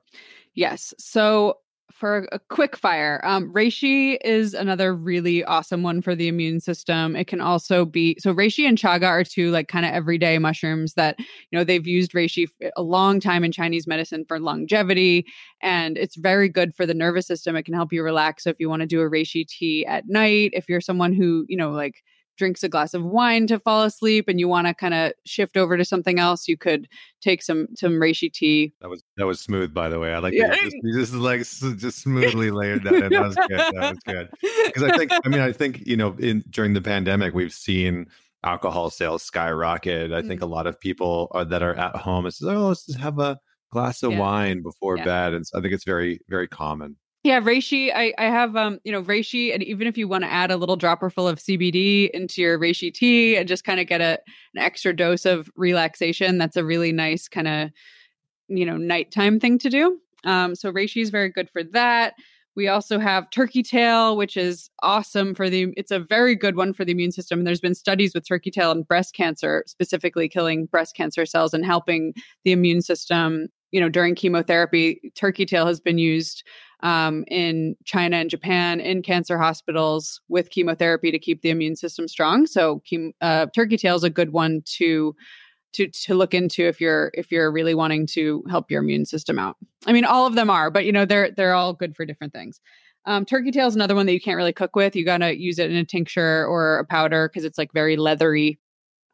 [0.54, 0.94] Yes.
[0.98, 1.58] So
[1.98, 7.16] for a quick fire, um, reishi is another really awesome one for the immune system.
[7.16, 10.94] It can also be so reishi and chaga are two like kind of everyday mushrooms
[10.94, 11.26] that you
[11.58, 15.26] know they've used reishi a long time in Chinese medicine for longevity,
[15.62, 17.56] and it's very good for the nervous system.
[17.56, 18.44] It can help you relax.
[18.44, 21.46] So if you want to do a reishi tea at night, if you're someone who
[21.50, 22.04] you know like
[22.38, 25.58] drinks a glass of wine to fall asleep and you want to kind of shift
[25.58, 26.88] over to something else, you could
[27.22, 28.74] take some some reishi tea.
[28.82, 30.14] That was that was smooth, by the way.
[30.14, 30.56] I like yeah.
[30.56, 33.10] Just, you just like just smoothly layered that in.
[33.10, 33.60] That was good.
[33.60, 34.30] That was good.
[34.68, 38.08] Because I think I mean I think you know in during the pandemic we've seen
[38.44, 40.12] alcohol sales skyrocket.
[40.12, 42.68] I mm think a lot of people are, that are at home it's like, oh
[42.68, 43.40] let's just have a
[43.72, 44.20] glass of yeah.
[44.20, 45.06] wine before yeah.
[45.06, 46.98] bed, and so I think it's very very common.
[47.28, 47.92] Yeah, reishi.
[47.94, 50.56] I, I have um, you know, reishi, and even if you want to add a
[50.56, 54.18] little dropper full of CBD into your reishi tea and just kind of get a
[54.56, 57.72] an extra dose of relaxation, that's a really nice kind of
[58.48, 60.00] you know nighttime thing to do.
[60.24, 62.14] Um, so reishi is very good for that.
[62.56, 65.74] We also have turkey tail, which is awesome for the.
[65.76, 67.40] It's a very good one for the immune system.
[67.40, 71.54] And there's been studies with turkey tail and breast cancer, specifically killing breast cancer cells
[71.54, 72.14] and helping
[72.46, 73.50] the immune system.
[73.72, 76.44] You know, during chemotherapy, turkey tail has been used
[76.82, 82.08] um, in China and Japan in cancer hospitals with chemotherapy to keep the immune system
[82.08, 82.46] strong.
[82.46, 82.82] So
[83.22, 85.16] uh, turkey tail is a good one to
[85.74, 89.38] to to look into if you're if you're really wanting to help your immune system
[89.38, 89.58] out.
[89.86, 92.34] I mean, all of them are, but you know they're they're all good for different
[92.34, 92.60] things.
[93.06, 94.96] Um, turkey tail is another one that you can't really cook with.
[94.96, 97.96] You got to use it in a tincture or a powder because it's like very
[97.96, 98.60] leathery.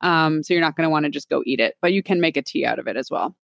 [0.02, 2.20] Um, so you're not going to want to just go eat it, but you can
[2.20, 3.36] make a tea out of it as well.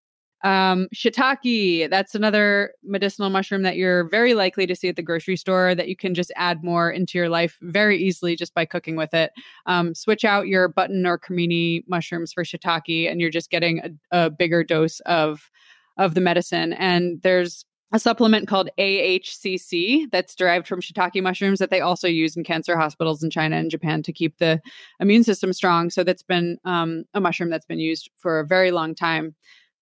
[0.43, 5.35] Um, shiitake, that's another medicinal mushroom that you're very likely to see at the grocery
[5.35, 8.95] store that you can just add more into your life very easily just by cooking
[8.95, 9.31] with it.
[9.65, 14.25] Um, switch out your button or cremini mushrooms for shiitake, and you're just getting a,
[14.25, 15.49] a bigger dose of
[15.97, 16.71] of the medicine.
[16.73, 22.37] And there's a supplement called AHCC that's derived from shiitake mushrooms that they also use
[22.37, 24.61] in cancer hospitals in China and Japan to keep the
[24.99, 25.89] immune system strong.
[25.89, 29.35] So that's been um, a mushroom that's been used for a very long time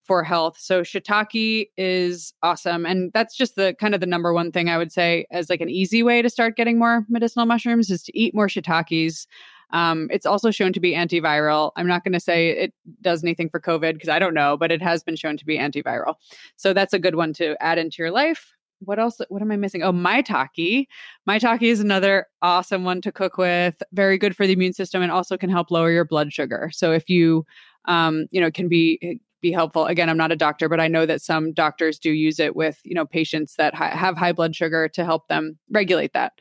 [0.07, 0.57] for health.
[0.57, 2.85] So shiitake is awesome.
[2.85, 5.61] And that's just the kind of the number one thing I would say as like
[5.61, 9.27] an easy way to start getting more medicinal mushrooms is to eat more shiitakes.
[9.71, 11.71] Um, it's also shown to be antiviral.
[11.75, 14.71] I'm not going to say it does anything for COVID because I don't know, but
[14.71, 16.15] it has been shown to be antiviral.
[16.55, 18.53] So that's a good one to add into your life.
[18.79, 19.19] What else?
[19.27, 19.83] What am I missing?
[19.83, 20.85] Oh, maitake.
[21.27, 23.81] Maitake is another awesome one to cook with.
[23.91, 26.69] Very good for the immune system and also can help lower your blood sugar.
[26.71, 27.45] So if you
[27.87, 29.85] um, you know, can be be helpful.
[29.85, 32.79] Again, I'm not a doctor, but I know that some doctors do use it with,
[32.83, 36.33] you know, patients that ha- have high blood sugar to help them regulate that.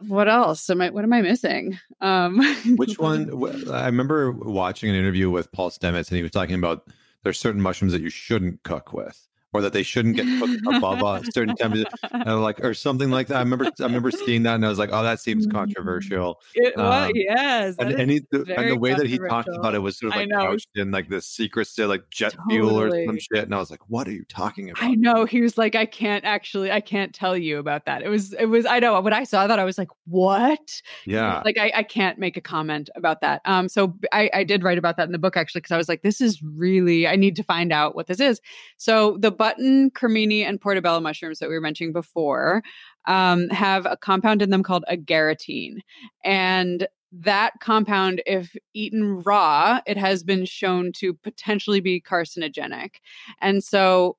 [0.00, 0.90] What else am I?
[0.90, 1.78] What am I missing?
[2.00, 2.40] Um,
[2.76, 3.30] Which one?
[3.70, 6.86] I remember watching an interview with Paul Stamets, and he was talking about
[7.22, 11.02] there's certain mushrooms that you shouldn't cook with or that they shouldn't get cooked above
[11.22, 11.88] a certain temperature,
[12.26, 13.36] like or something like that.
[13.36, 15.52] I remember I remember seeing that and I was like, oh, that seems mm.
[15.52, 16.40] controversial.
[16.54, 19.98] It, um, yes, and, and, he, and, the way that he talked about it was
[19.98, 22.54] sort of like couched in like the secrets to like jet totally.
[22.54, 24.82] fuel or some shit, and I was like, what are you talking about?
[24.82, 28.02] I know he was like, I can't actually, I can't tell you about that.
[28.02, 30.80] It was, it was, I know when I saw that, I was like, what?
[31.06, 33.42] Yeah, like I, I can't make a comment about that.
[33.44, 35.88] Um, so I, I did write about that in the book actually because I was
[35.88, 38.40] like, this is really, I need to find out what this is.
[38.76, 42.62] So the button, cremini, and portobello mushrooms that we were mentioning before
[43.06, 45.78] um, have a compound in them called agaritine.
[46.22, 52.96] And that compound, if eaten raw, it has been shown to potentially be carcinogenic.
[53.40, 54.18] And so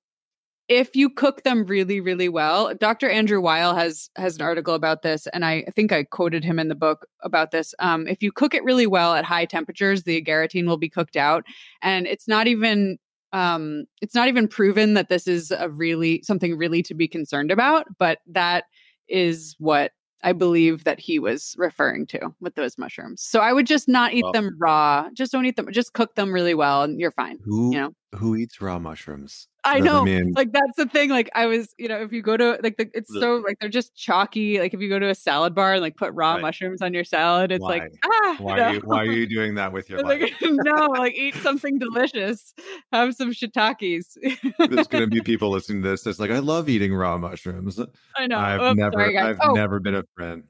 [0.67, 5.01] if you cook them really really well dr andrew weil has has an article about
[5.01, 8.32] this and i think i quoted him in the book about this um, if you
[8.32, 11.43] cook it really well at high temperatures the agaritine will be cooked out
[11.82, 12.97] and it's not even
[13.34, 17.51] um, it's not even proven that this is a really something really to be concerned
[17.51, 18.65] about but that
[19.07, 19.91] is what
[20.23, 23.23] I believe that he was referring to with those mushrooms.
[23.23, 25.09] So I would just not eat well, them raw.
[25.13, 25.71] Just don't eat them.
[25.71, 27.39] Just cook them really well, and you're fine.
[27.43, 29.47] Who you know who eats raw mushrooms?
[29.64, 30.03] I know.
[30.03, 30.34] Mean?
[30.36, 31.09] Like that's the thing.
[31.09, 33.70] Like I was, you know, if you go to like the, it's so like they're
[33.70, 34.59] just chalky.
[34.59, 36.41] Like if you go to a salad bar and like put raw right.
[36.41, 37.70] mushrooms on your salad, it's why?
[37.70, 38.36] like ah.
[38.39, 40.22] Why are you why are you doing that with your life?
[40.22, 42.53] Like, no, like eat something delicious.
[42.91, 44.18] Have some shiitakes.
[44.70, 47.80] There's gonna be people listening to this that's like, I love eating raw mushrooms.
[48.18, 48.39] I know.
[48.39, 49.53] I've oh, never sorry, I've oh.
[49.53, 50.43] never been a friend.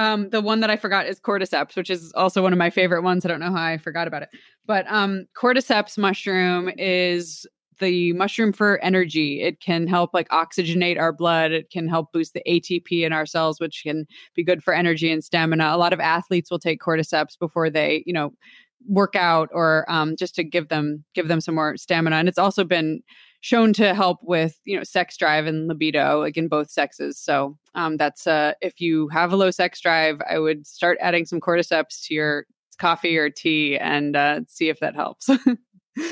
[0.00, 3.02] Um, the one that I forgot is cordyceps, which is also one of my favorite
[3.02, 3.22] ones.
[3.22, 4.30] I don't know how I forgot about it,
[4.66, 7.46] but um, cordyceps mushroom is
[7.80, 9.42] the mushroom for energy.
[9.42, 11.52] It can help like oxygenate our blood.
[11.52, 15.12] It can help boost the ATP in our cells, which can be good for energy
[15.12, 15.68] and stamina.
[15.70, 18.32] A lot of athletes will take cordyceps before they, you know,
[18.88, 22.16] work out or um, just to give them give them some more stamina.
[22.16, 23.02] And it's also been
[23.40, 27.18] shown to help with you know sex drive and libido like in both sexes.
[27.18, 31.24] So um, that's uh if you have a low sex drive i would start adding
[31.24, 32.46] some cordyceps to your
[32.78, 35.28] coffee or tea and uh, see if that helps.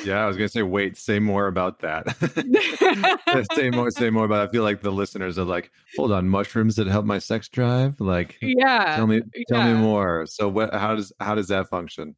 [0.04, 2.04] Yeah i was gonna say wait say more about that.
[3.54, 4.48] Say more say more about it.
[4.48, 7.98] i feel like the listeners are like hold on mushrooms that help my sex drive?
[8.00, 8.96] Like yeah.
[8.96, 9.74] tell me tell yeah.
[9.74, 10.26] me more.
[10.26, 12.16] So what how does how does that function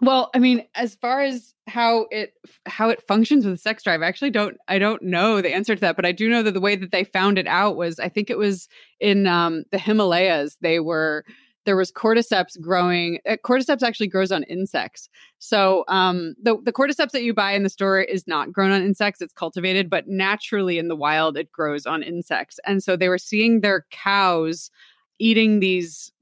[0.00, 2.32] well, I mean, as far as how it
[2.66, 5.80] how it functions with sex drive, I actually don't I don't know the answer to
[5.80, 8.08] that, but I do know that the way that they found it out was I
[8.08, 8.68] think it was
[9.00, 10.56] in um, the Himalayas.
[10.60, 11.24] They were
[11.64, 13.18] there was cordyceps growing.
[13.28, 15.08] Uh, cordyceps actually grows on insects.
[15.38, 18.82] So um, the the cordyceps that you buy in the store is not grown on
[18.82, 22.60] insects; it's cultivated, but naturally in the wild it grows on insects.
[22.64, 24.70] And so they were seeing their cows
[25.18, 26.12] eating these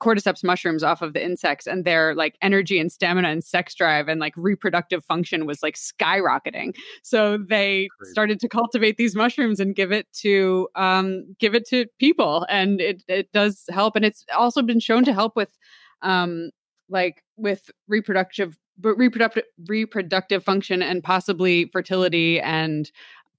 [0.00, 4.08] cordyceps mushrooms off of the insects and their like energy and stamina and sex drive
[4.08, 8.10] and like reproductive function was like skyrocketing so they Crazy.
[8.10, 12.80] started to cultivate these mushrooms and give it to um give it to people and
[12.80, 15.56] it it does help and it's also been shown to help with
[16.02, 16.50] um
[16.88, 22.90] like with reproductive but reproductive reproductive function and possibly fertility and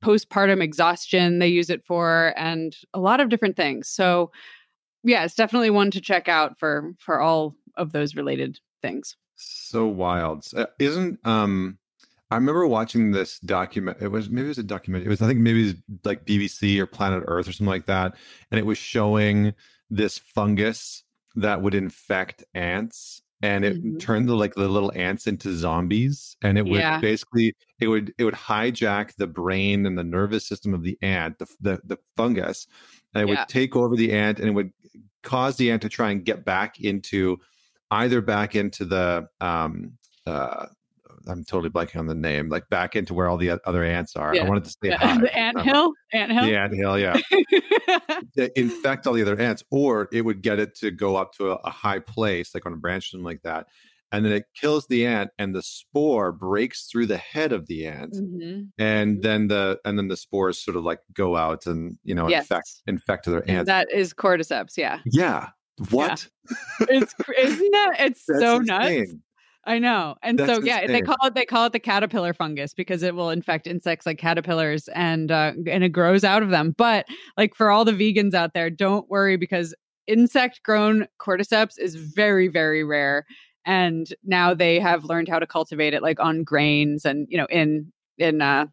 [0.03, 4.31] postpartum exhaustion they use it for and a lot of different things so
[5.03, 9.15] yeah, it's definitely one to check out for for all of those related things.
[9.35, 11.77] So wild, uh, isn't um.
[12.31, 13.97] I remember watching this document.
[14.01, 15.05] It was maybe it was a document.
[15.05, 17.85] It was I think maybe it was like BBC or Planet Earth or something like
[17.85, 18.15] that,
[18.49, 19.53] and it was showing
[19.91, 21.03] this fungus
[21.35, 23.97] that would infect ants and it mm-hmm.
[23.97, 26.99] turned the like the little ants into zombies and it would yeah.
[26.99, 31.37] basically it would it would hijack the brain and the nervous system of the ant
[31.37, 32.67] the the, the fungus
[33.13, 33.39] and it yeah.
[33.39, 34.71] would take over the ant and it would
[35.24, 37.39] cause the ant to try and get back into
[37.91, 39.93] either back into the um
[40.26, 40.67] uh
[41.28, 44.36] I'm totally blanking on the name, like back into where all the other ants are.
[44.36, 44.43] Yeah.
[44.43, 45.17] I wanted to say yeah.
[45.21, 48.47] the ant um, hill, ant hill, the ant hill, yeah.
[48.55, 51.55] infect all the other ants, or it would get it to go up to a,
[51.63, 53.67] a high place, like on a branch, or something like that,
[54.14, 57.86] and then it kills the ant and the spore breaks through the head of the
[57.86, 58.61] ant mm-hmm.
[58.78, 62.30] and then the and then the spores sort of like go out and you know
[62.30, 62.43] yes.
[62.43, 65.49] infect infect other ants that is cordyceps yeah yeah
[65.89, 66.28] what
[66.80, 66.88] yeah.
[66.89, 68.66] it's isn't that it's so insane.
[68.66, 69.14] nuts
[69.66, 70.16] I know.
[70.22, 70.91] And That's so yeah, insane.
[70.91, 74.18] they call it they call it the caterpillar fungus because it will infect insects like
[74.18, 76.76] caterpillars and uh and it grows out of them.
[76.78, 77.05] But
[77.38, 79.74] like for all the vegans out there, don't worry because
[80.05, 83.26] insect grown cordyceps is very very rare
[83.66, 87.47] and now they have learned how to cultivate it like on grains and you know
[87.49, 88.68] in in uh,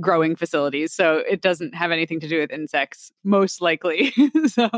[0.00, 4.12] growing facilities so it doesn't have anything to do with insects most likely
[4.46, 4.68] so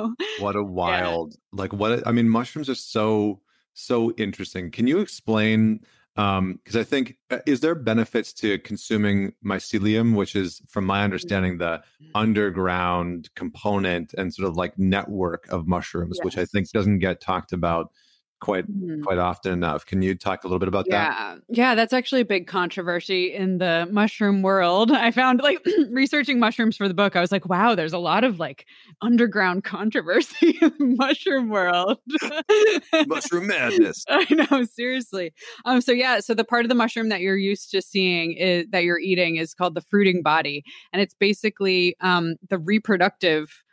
[0.40, 1.60] what a wild yeah.
[1.60, 3.40] like what i mean mushrooms are so
[3.74, 5.80] so interesting can you explain
[6.16, 11.04] um because i think uh, is there benefits to consuming mycelium which is from my
[11.04, 11.80] understanding the
[12.14, 16.24] underground component and sort of like network of mushrooms yes.
[16.24, 17.92] which i think doesn't get talked about
[18.40, 19.02] quite mm.
[19.02, 19.84] quite often enough.
[19.84, 21.34] Can you talk a little bit about yeah.
[21.34, 21.42] that?
[21.48, 24.90] Yeah, that's actually a big controversy in the mushroom world.
[24.92, 28.24] I found like researching mushrooms for the book, I was like, wow, there's a lot
[28.24, 28.66] of like
[29.02, 31.98] underground controversy in the mushroom world.
[33.06, 34.04] mushroom madness.
[34.08, 35.32] I know, seriously.
[35.64, 38.66] Um, so yeah, so the part of the mushroom that you're used to seeing is
[38.70, 40.62] that you're eating is called the fruiting body,
[40.92, 43.64] and it's basically um, the reproductive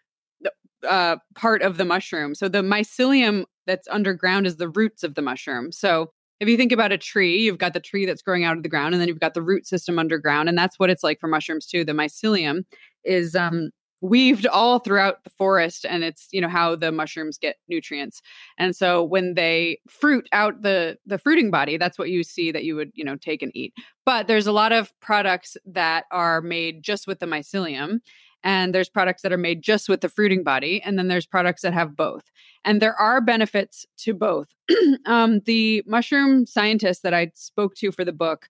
[0.88, 2.36] uh, part of the mushroom.
[2.36, 5.72] So the mycelium that's underground is the roots of the mushroom.
[5.72, 8.64] So if you think about a tree, you've got the tree that's growing out of
[8.64, 11.20] the ground, and then you've got the root system underground, and that's what it's like
[11.20, 11.86] for mushrooms too.
[11.86, 12.66] The mycelium
[13.04, 13.70] is um,
[14.02, 18.22] weaved all throughout the forest, and it's you know how the mushrooms get nutrients.
[18.58, 22.66] And so when they fruit out the the fruiting body, that's what you see that
[22.66, 23.74] you would you know take and eat.
[24.06, 28.00] But there's a lot of products that are made just with the mycelium,
[28.46, 31.64] and there's products that are made just with the fruiting body and then there's products
[31.64, 32.32] that have both.
[32.64, 34.48] And there are benefits to both.
[35.06, 38.50] Um, the mushroom scientists that i spoke to for the book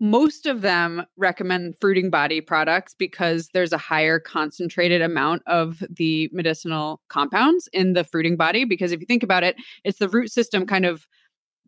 [0.00, 6.30] most of them recommend fruiting body products because there's a higher concentrated amount of the
[6.32, 10.30] medicinal compounds in the fruiting body because if you think about it it's the root
[10.30, 11.06] system kind of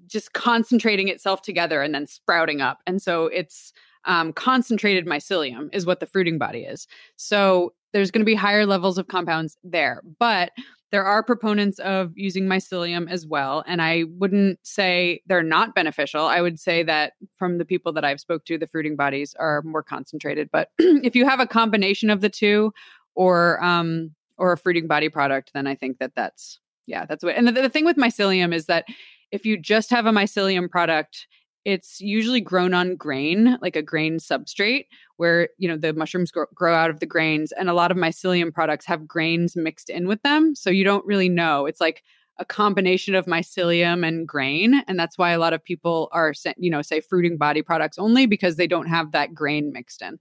[0.06, 2.78] just concentrating itself together and then sprouting up.
[2.86, 3.72] And so it's
[4.04, 6.86] um, concentrated mycelium is what the fruiting body is.
[7.16, 10.02] So there's going to be higher levels of compounds there.
[10.18, 10.52] But
[10.90, 13.62] there are proponents of using mycelium as well.
[13.66, 16.24] And I wouldn't say they're not beneficial.
[16.24, 19.62] I would say that from the people that I've spoke to, the fruiting bodies are
[19.62, 20.50] more concentrated.
[20.52, 22.72] But if you have a combination of the two
[23.14, 27.36] or um, or a fruiting body product, then I think that that's yeah, that's what.
[27.36, 28.86] And the, the thing with mycelium is that
[29.30, 31.28] if you just have a mycelium product
[31.64, 34.86] it's usually grown on grain, like a grain substrate,
[35.16, 37.96] where you know the mushrooms grow, grow, out of the grains, and a lot of
[37.96, 41.66] mycelium products have grains mixed in with them, so you don't really know.
[41.66, 42.02] It's like
[42.38, 46.70] a combination of mycelium and grain, and that's why a lot of people are, you
[46.70, 50.18] know, say fruiting body products only because they don't have that grain mixed in.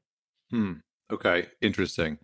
[0.51, 0.73] Hmm.
[1.11, 2.19] Okay, interesting.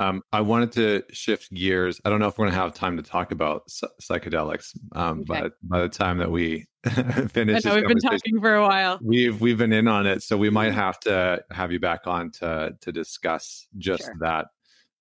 [0.00, 2.00] Um, I wanted to shift gears.
[2.04, 3.68] I don't know if we're going to have time to talk about
[4.00, 5.42] psychedelics um, okay.
[5.42, 6.66] by, by the time that we
[7.28, 7.66] finish.
[7.66, 8.98] I know we've been talking for a while.
[9.02, 12.30] We've we've been in on it, so we might have to have you back on
[12.32, 14.14] to to discuss just sure.
[14.20, 14.46] that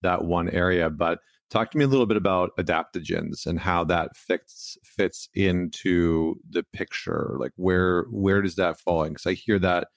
[0.01, 0.89] that one area.
[0.89, 1.19] But
[1.49, 6.63] talk to me a little bit about adaptogens and how that fits fits into the
[6.73, 7.37] picture.
[7.39, 9.13] Like where where does that fall in?
[9.13, 9.87] Because I hear that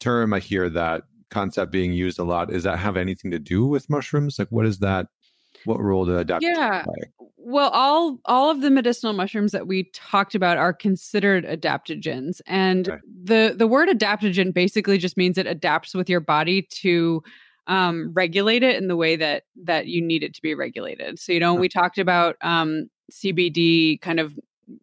[0.00, 2.50] term, I hear that concept being used a lot.
[2.50, 4.38] Does that have anything to do with mushrooms?
[4.38, 5.06] Like, what is that?
[5.64, 6.82] What role do adaptogens yeah.
[6.82, 7.28] play?
[7.36, 12.88] Well, all all of the medicinal mushrooms that we talked about are considered adaptogens, and
[12.88, 13.00] okay.
[13.24, 17.22] the the word adaptogen basically just means it adapts with your body to
[17.68, 21.18] um, regulate it in the way that that you need it to be regulated.
[21.18, 24.38] So, you know, we talked about um, CBD kind of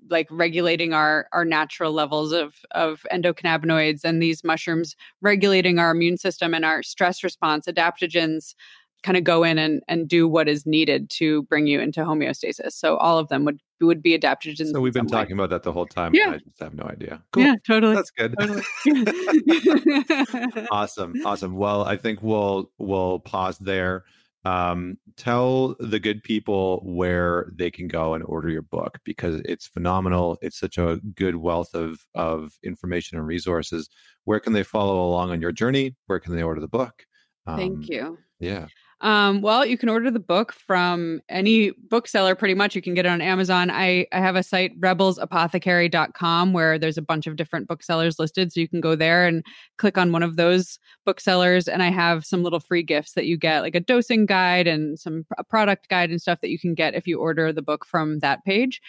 [0.09, 6.17] like regulating our our natural levels of of endocannabinoids and these mushrooms regulating our immune
[6.17, 8.55] system and our stress response adaptogens
[9.03, 12.71] kind of go in and and do what is needed to bring you into homeostasis
[12.71, 15.43] so all of them would would be adaptogens so we've been talking way.
[15.43, 16.31] about that the whole time yeah.
[16.31, 17.43] i just have no idea cool.
[17.43, 18.63] yeah totally that's good totally.
[20.71, 24.03] awesome awesome well i think we'll we'll pause there
[24.45, 29.67] um, tell the good people where they can go and order your book because it's
[29.67, 30.37] phenomenal.
[30.41, 33.89] It's such a good wealth of of information and resources.
[34.23, 35.95] Where can they follow along on your journey?
[36.05, 37.05] Where can they order the book?
[37.47, 38.19] Um, Thank you.
[38.39, 38.67] Yeah.
[39.01, 42.75] Um, well, you can order the book from any bookseller pretty much.
[42.75, 43.69] You can get it on Amazon.
[43.69, 48.53] I, I have a site, rebelsapothecary.com, where there's a bunch of different booksellers listed.
[48.53, 49.43] So you can go there and
[49.77, 51.67] click on one of those booksellers.
[51.67, 54.97] And I have some little free gifts that you get, like a dosing guide and
[54.97, 57.85] some a product guide and stuff that you can get if you order the book
[57.85, 58.81] from that page.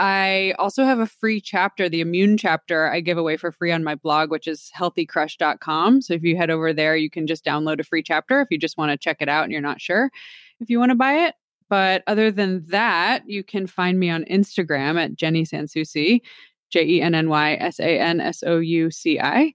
[0.00, 3.84] I also have a free chapter, the immune chapter, I give away for free on
[3.84, 6.00] my blog, which is healthycrush.com.
[6.00, 8.56] So if you head over there, you can just download a free chapter if you
[8.56, 10.10] just want to check it out and you're not sure
[10.58, 11.34] if you want to buy it.
[11.68, 16.22] But other than that, you can find me on Instagram at Jenny Sansouci,
[16.70, 19.52] J E N N Y S A N S O U C I.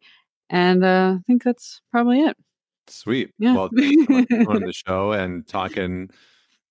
[0.52, 2.38] And uh, I think that's probably it.
[2.86, 3.34] Sweet.
[3.40, 3.56] Yeah.
[3.56, 3.72] Well, on
[4.64, 6.12] the show and talking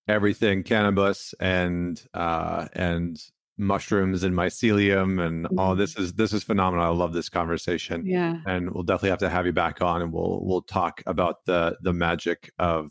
[0.06, 3.18] everything cannabis and uh and
[3.56, 5.78] mushrooms and mycelium and all mm-hmm.
[5.78, 6.84] this is this is phenomenal.
[6.84, 8.04] I love this conversation.
[8.06, 8.38] Yeah.
[8.46, 11.76] And we'll definitely have to have you back on and we'll we'll talk about the
[11.80, 12.90] the magic of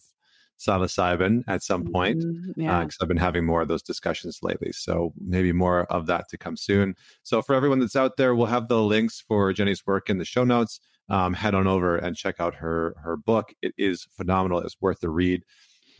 [0.60, 2.62] psilocybin at some point because mm-hmm.
[2.62, 2.80] yeah.
[2.80, 4.72] uh, I've been having more of those discussions lately.
[4.72, 6.96] So maybe more of that to come soon.
[7.24, 10.26] So for everyone that's out there, we'll have the links for Jenny's work in the
[10.26, 10.80] show notes.
[11.10, 13.54] Um, head on over and check out her her book.
[13.62, 14.60] It is phenomenal.
[14.60, 15.44] It's worth the read.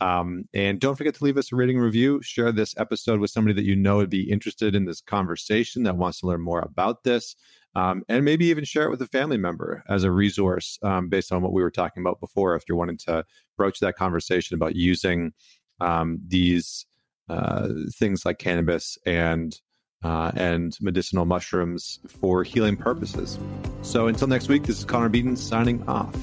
[0.00, 2.20] Um, and don't forget to leave us a rating review.
[2.22, 5.96] Share this episode with somebody that you know would be interested in this conversation that
[5.96, 7.36] wants to learn more about this.
[7.76, 11.32] Um, and maybe even share it with a family member as a resource um, based
[11.32, 12.54] on what we were talking about before.
[12.54, 13.24] If you're wanting to
[13.56, 15.32] broach that conversation about using
[15.80, 16.86] um, these
[17.28, 19.60] uh, things like cannabis and
[20.04, 23.38] uh, and medicinal mushrooms for healing purposes.
[23.82, 26.14] So until next week, this is Connor Beaton signing off.